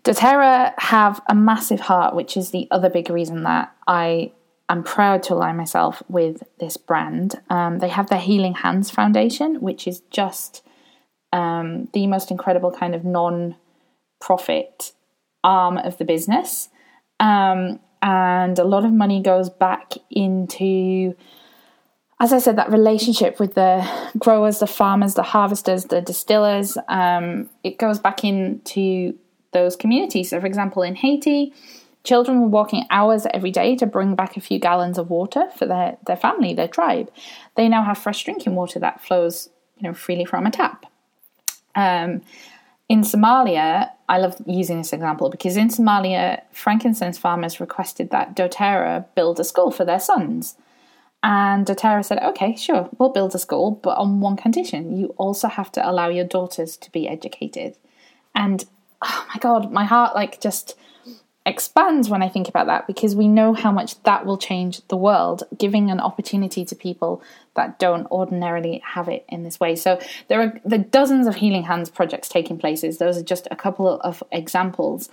doTERRA 0.09 0.73
have 0.79 1.21
a 1.29 1.35
massive 1.35 1.81
heart, 1.81 2.15
which 2.15 2.37
is 2.37 2.51
the 2.51 2.67
other 2.71 2.89
big 2.89 3.11
reason 3.11 3.43
that 3.43 3.75
I 3.87 4.33
am 4.71 4.83
proud 4.83 5.23
to 5.25 5.35
align 5.35 5.59
myself 5.59 6.03
with 6.09 6.43
this 6.59 6.79
brand. 6.79 7.39
Um, 7.51 7.79
they 7.79 7.91
have 7.91 8.09
the 8.09 8.17
Healing 8.17 8.55
Hands 8.55 8.91
Foundation, 8.91 9.61
which 9.61 9.87
is 9.87 10.01
just 10.11 10.63
um, 11.31 11.89
the 11.93 12.07
most 12.07 12.31
incredible 12.31 12.73
kind 12.73 12.95
of 12.95 13.05
non 13.05 13.57
profit 14.19 14.93
arm 15.45 15.77
of 15.77 15.99
the 15.99 16.07
business. 16.07 16.71
Um, 17.21 17.79
and 18.01 18.59
a 18.59 18.65
lot 18.65 18.87
of 18.87 18.93
money 18.93 19.21
goes 19.21 19.51
back 19.51 19.93
into, 20.11 21.15
as 22.19 22.33
I 22.33 22.39
said, 22.39 22.57
that 22.57 22.73
relationship 22.73 23.39
with 23.39 23.55
the 23.55 23.87
growers, 24.19 24.61
the 24.61 24.67
farmers, 24.67 25.15
the 25.15 25.23
harvesters, 25.23 25.85
the 25.85 26.01
distillers. 26.01 26.79
Um, 26.89 27.51
it 27.63 27.77
goes 27.77 27.99
back 27.99 28.25
into 28.25 29.19
those 29.53 29.77
communities. 29.77 30.31
So, 30.31 30.41
for 30.41 30.47
example, 30.47 30.83
in 30.83 30.97
Haiti, 30.97 31.53
children 32.05 32.41
were 32.41 32.49
walking 32.49 32.87
hours 32.91 33.27
every 33.33 33.51
day 33.51 33.77
to 33.77 33.87
bring 33.87 34.15
back 34.15 34.37
a 34.37 34.41
few 34.41 34.59
gallons 34.59 34.99
of 34.99 35.11
water 35.11 35.49
for 35.57 35.67
their, 35.67 35.99
their 36.07 36.17
family, 36.17 36.55
their 36.55 36.69
tribe. 36.69 37.11
They 37.57 37.69
now 37.69 37.83
have 37.85 37.99
fresh 37.99 38.25
drinking 38.25 38.55
water 38.55 38.79
that 38.79 39.03
flows 39.03 39.51
you 39.79 39.89
know, 39.89 39.95
freely 39.95 40.25
from 40.25 40.47
a 40.47 40.51
tap. 40.51 40.87
Um, 41.75 42.23
in 42.89 43.03
Somalia, 43.03 43.91
I 44.09 44.19
love 44.19 44.37
using 44.47 44.79
this 44.79 44.93
example 44.93 45.29
because 45.29 45.57
in 45.57 45.69
Somalia, 45.69 46.41
frankincense 46.53 47.19
farmers 47.19 47.61
requested 47.61 48.11
that 48.11 48.35
doTERRA 48.35 49.05
build 49.15 49.39
a 49.39 49.45
school 49.45 49.71
for 49.71 49.85
their 49.85 50.01
sons. 50.01 50.57
And 51.23 51.67
doTERRA 51.67 52.05
said, 52.05 52.23
okay, 52.23 52.57
sure, 52.57 52.89
we'll 52.99 53.11
build 53.11 53.35
a 53.35 53.39
school, 53.39 53.73
but 53.73 53.99
on 53.99 54.21
one 54.21 54.37
condition 54.37 54.97
you 54.97 55.09
also 55.19 55.49
have 55.49 55.71
to 55.73 55.89
allow 55.89 56.09
your 56.09 56.25
daughters 56.25 56.77
to 56.79 56.91
be 56.91 57.09
educated. 57.09 57.77
And 58.35 58.65
oh 59.03 59.27
my 59.35 59.41
god, 59.41 59.73
my 59.73 59.85
heart 59.85 60.15
like 60.15 60.41
just 60.41 60.77
expands 61.49 62.11
when 62.11 62.23
I 62.23 62.29
think 62.29 62.49
about 62.49 62.67
that 62.67 62.87
because 62.87 63.17
we 63.17 63.27
know 63.27 63.55
how 63.55 63.73
much 63.73 64.01
that 64.03 64.27
will 64.27 64.37
change 64.37 64.87
the 64.89 64.97
world, 64.97 65.45
giving 65.57 65.91
an 65.91 65.99
opportunity 65.99 66.65
to 66.67 66.77
people 66.77 67.23
that 67.57 67.79
don't 67.79 68.07
ordinarily 68.11 68.83
have 68.85 69.09
it 69.09 69.25
in 69.29 69.45
this 69.45 69.59
way. 69.59 69.75
So 69.75 69.99
there 70.29 70.43
are 70.43 70.61
the 70.65 70.79
dozens 70.79 71.27
of 71.27 71.37
Healing 71.37 71.65
Hands 71.65 71.89
projects 71.89 72.29
taking 72.29 72.59
places. 72.59 72.99
Those 72.99 73.17
are 73.17 73.23
just 73.23 73.49
a 73.51 73.57
couple 73.57 73.99
of 74.01 74.23
examples. 74.31 75.09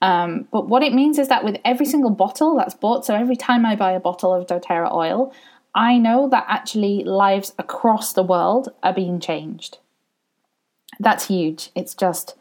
Um, 0.00 0.48
but 0.50 0.68
what 0.68 0.82
it 0.82 0.92
means 0.92 1.18
is 1.18 1.28
that 1.28 1.44
with 1.44 1.56
every 1.64 1.86
single 1.86 2.10
bottle 2.10 2.56
that's 2.56 2.74
bought, 2.74 3.04
so 3.04 3.14
every 3.14 3.36
time 3.36 3.66
I 3.66 3.76
buy 3.76 3.92
a 3.92 4.00
bottle 4.00 4.34
of 4.34 4.46
doTERRA 4.46 4.92
oil, 4.92 5.32
I 5.74 5.98
know 5.98 6.28
that 6.30 6.46
actually 6.48 7.04
lives 7.04 7.52
across 7.58 8.12
the 8.12 8.22
world 8.22 8.70
are 8.82 8.94
being 8.94 9.20
changed. 9.20 9.78
That's 10.98 11.26
huge. 11.26 11.70
It's 11.74 11.94
just 11.94 12.36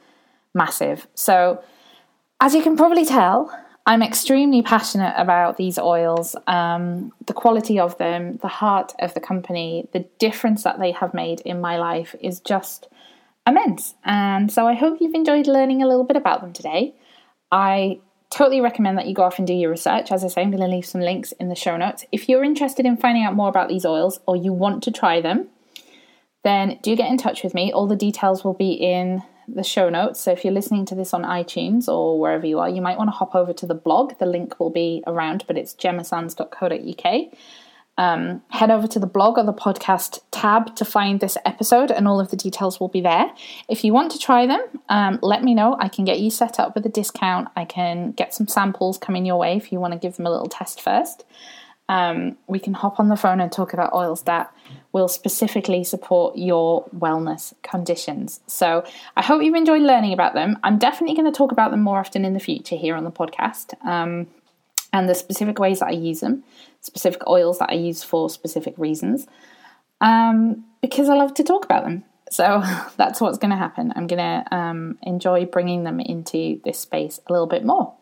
massive. 0.54 1.08
So, 1.16 1.63
as 2.42 2.54
you 2.54 2.62
can 2.62 2.76
probably 2.76 3.06
tell, 3.06 3.58
I'm 3.86 4.02
extremely 4.02 4.62
passionate 4.62 5.13
about 5.18 5.58
these 5.58 5.78
oils, 5.78 6.36
um, 6.48 7.12
the 7.26 7.34
quality 7.34 7.80
of 7.80 7.98
them, 7.98 8.38
the 8.38 8.48
heart 8.48 8.94
of 9.00 9.13
the 9.13 9.20
company, 9.20 9.89
the 9.92 10.06
difference 10.20 10.63
that 10.63 10.80
they 10.80 10.92
have 10.92 11.13
made 11.13 11.42
in 11.42 11.60
my 11.60 11.78
life 11.78 12.16
is 12.22 12.39
just 12.39 12.88
immense. 13.46 13.96
And 14.06 14.52
so 14.52 14.68
I 14.68 14.74
hope 14.74 15.00
you've 15.02 15.13
enjoyed 15.13 15.48
learning 15.48 15.84
a 15.84 15.88
little 15.88 16.06
bit 16.06 16.16
about 16.16 16.42
them 16.42 16.54
today. 16.54 16.96
I 17.52 18.00
totally 18.30 18.62
recommend 18.62 18.98
that 18.98 19.08
you 19.08 19.13
go 19.13 19.24
off 19.24 19.38
and 19.38 19.46
do 19.46 19.54
your 19.54 19.70
research. 19.70 20.12
As 20.12 20.24
I 20.24 20.28
say, 20.28 20.42
I'm 20.42 20.50
going 20.50 20.63
to 20.63 20.68
leave 20.68 20.86
some 20.86 21.02
links 21.02 21.34
in 21.34 21.50
the 21.50 21.56
show 21.56 21.76
notes. 21.76 22.06
If 22.12 22.30
you're 22.30 22.44
interested 22.44 22.86
in 22.86 22.98
finding 22.98 23.24
out 23.24 23.36
more 23.36 23.50
about 23.50 23.68
these 23.68 23.86
oils 23.86 24.20
or 24.26 24.36
you 24.36 24.54
want 24.54 24.82
to 24.84 24.92
try 24.92 25.20
them, 25.20 25.50
then 26.44 26.80
do 26.82 26.96
get 26.96 27.12
in 27.12 27.18
touch 27.18 27.44
with 27.44 27.54
me. 27.54 27.72
All 27.72 27.86
the 27.86 27.96
details 27.96 28.44
will 28.44 28.54
be 28.54 28.72
in 28.72 29.24
the 29.47 29.63
show 29.63 29.89
notes. 29.89 30.19
So 30.19 30.32
if 30.32 30.43
you're 30.43 30.53
listening 30.53 30.86
to 30.88 30.95
this 30.95 31.13
on 31.13 31.23
iTunes 31.23 31.88
or 31.88 32.19
wherever 32.19 32.45
you 32.45 32.60
are, 32.60 32.69
you 32.69 32.82
might 32.82 32.97
want 32.97 33.10
to 33.10 33.15
hop 33.15 33.36
over 33.36 33.53
to 33.53 33.65
the 33.65 33.75
blog. 33.75 34.17
The 34.19 34.25
link 34.25 34.60
will 34.60 34.69
be 34.69 35.03
around, 35.08 35.45
but 35.47 35.58
it's 35.58 35.73
gemmasands.co.uk. 35.75 37.34
Um, 37.95 38.41
head 38.49 38.71
over 38.71 38.88
to 38.88 38.99
the 38.99 39.06
blog 39.06 39.38
or 39.38 39.43
the 39.43 39.53
podcast 39.53 40.21
tab 40.32 40.75
to 40.77 40.86
find 40.86 41.19
this 41.19 41.38
episode, 41.45 41.91
and 41.91 42.08
all 42.08 42.19
of 42.19 42.32
the 42.32 42.38
details 42.38 42.79
will 42.79 42.88
be 42.88 43.01
there. 43.01 43.32
If 43.69 43.84
you 43.84 43.93
want 43.93 44.12
to 44.13 44.19
try 44.19 44.47
them, 44.47 44.62
um, 44.89 45.19
let 45.21 45.43
me 45.43 45.53
know. 45.53 45.77
I 45.79 45.89
can 45.89 46.03
get 46.03 46.19
you 46.19 46.32
set 46.32 46.60
up 46.60 46.73
with 46.73 46.86
a 46.88 46.89
discount. 46.89 47.49
I 47.56 47.65
can 47.65 48.12
get 48.12 48.34
some 48.34 48.47
samples 48.47 48.97
coming 48.97 49.25
your 49.25 49.38
way 49.38 49.58
if 49.58 49.71
you 49.71 49.79
want 49.79 49.93
to 49.93 49.99
give 49.99 50.17
them 50.17 50.25
a 50.25 50.32
little 50.32 50.49
test 50.49 50.82
first 50.82 51.23
um, 51.89 52.38
we 52.48 52.60
can 52.60 52.74
hop 52.74 53.00
on 53.00 53.10
the 53.10 53.15
phone 53.15 53.41
and 53.41 53.52
talk 53.52 53.74
about 53.74 53.93
oils 53.93 54.24
that 54.24 54.54
will 54.93 55.08
specifically 55.08 55.84
support 55.84 56.38
your 56.38 56.86
wellness 56.98 57.54
conditions. 57.62 58.39
So 58.48 58.86
I 59.17 59.22
hope 59.22 59.43
you've 59.43 59.56
enjoyed 59.56 59.82
learning 59.82 60.13
about 60.13 60.34
them. 60.34 60.58
I'm 60.63 60.78
definitely 60.78 61.15
going 61.15 61.32
to 61.32 61.38
talk 61.38 61.52
about 61.52 61.72
them 61.72 61.82
more 61.82 62.00
often 62.00 62.24
in 62.24 62.34
the 62.34 62.39
future 62.39 62.76
here 62.76 62.96
on 62.96 63.04
the 63.04 63.12
podcast. 63.12 63.74
Um, 63.86 64.28
and 64.93 65.10
the 65.10 65.15
specific 65.15 65.60
ways 65.60 65.80
that 65.80 65.88
I 65.88 65.93
use 65.93 66.19
them, 66.19 66.43
specific 66.82 67.28
oils 67.28 67.60
that 67.60 67.72
I 67.72 67.74
use 67.74 68.04
for 68.04 68.30
specific 68.30 68.76
reasons, 68.78 69.26
um, 70.00 70.63
because 70.82 71.10
I 71.10 71.15
love 71.15 71.34
to 71.36 71.43
talk 71.43 71.65
about 71.65 71.84
them. 71.84 72.04
So 72.30 72.63
that's 72.98 73.19
what's 73.19 73.39
going 73.39 73.52
to 73.52 73.58
happen. 73.58 73.91
I'm 73.96 74.08
going 74.08 74.19
to 74.19 74.56
um, 74.56 75.00
enjoy 75.02 75.46
bringing 75.46 75.84
them 75.84 76.00
into 76.00 76.62
this 76.63 76.80
space 76.80 77.19
a 77.28 77.34
little 77.34 77.48
bit 77.48 77.65
more. 77.65 77.93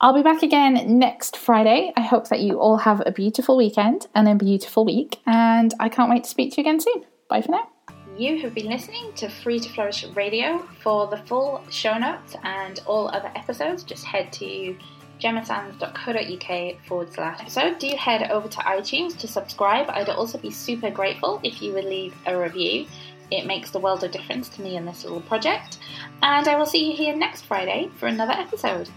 I'll 0.00 0.14
be 0.14 0.22
back 0.22 0.44
again 0.44 0.96
next 0.96 1.36
Friday. 1.36 1.92
I 1.96 2.02
hope 2.02 2.28
that 2.28 2.38
you 2.38 2.60
all 2.60 2.76
have 2.76 3.02
a 3.04 3.10
beautiful 3.10 3.56
weekend 3.56 4.06
and 4.14 4.28
a 4.28 4.36
beautiful 4.36 4.84
week, 4.84 5.20
and 5.26 5.74
I 5.80 5.88
can't 5.88 6.08
wait 6.08 6.22
to 6.22 6.30
speak 6.30 6.52
to 6.52 6.58
you 6.58 6.62
again 6.62 6.78
soon. 6.78 7.04
Bye 7.28 7.42
for 7.42 7.50
now. 7.50 7.68
You 8.16 8.40
have 8.42 8.54
been 8.54 8.68
listening 8.68 9.12
to 9.14 9.28
Free 9.28 9.58
to 9.58 9.68
Flourish 9.68 10.04
Radio. 10.14 10.64
For 10.82 11.08
the 11.08 11.16
full 11.16 11.64
show 11.70 11.98
notes 11.98 12.36
and 12.44 12.80
all 12.86 13.08
other 13.08 13.32
episodes, 13.34 13.82
just 13.82 14.04
head 14.04 14.32
to 14.34 14.76
gemmasands.co.uk 15.20 16.86
forward 16.86 17.12
slash 17.12 17.40
episode. 17.40 17.80
Do 17.80 17.88
head 17.96 18.30
over 18.30 18.46
to 18.46 18.58
iTunes 18.58 19.18
to 19.18 19.26
subscribe. 19.26 19.90
I'd 19.90 20.10
also 20.10 20.38
be 20.38 20.52
super 20.52 20.90
grateful 20.90 21.40
if 21.42 21.60
you 21.60 21.72
would 21.72 21.84
leave 21.84 22.14
a 22.24 22.38
review. 22.38 22.86
It 23.32 23.46
makes 23.46 23.72
the 23.72 23.80
world 23.80 24.04
of 24.04 24.12
difference 24.12 24.48
to 24.50 24.62
me 24.62 24.76
in 24.76 24.84
this 24.84 25.02
little 25.02 25.22
project. 25.22 25.78
And 26.22 26.46
I 26.46 26.56
will 26.56 26.66
see 26.66 26.88
you 26.88 26.96
here 26.96 27.16
next 27.16 27.46
Friday 27.46 27.90
for 27.96 28.06
another 28.06 28.32
episode. 28.32 28.88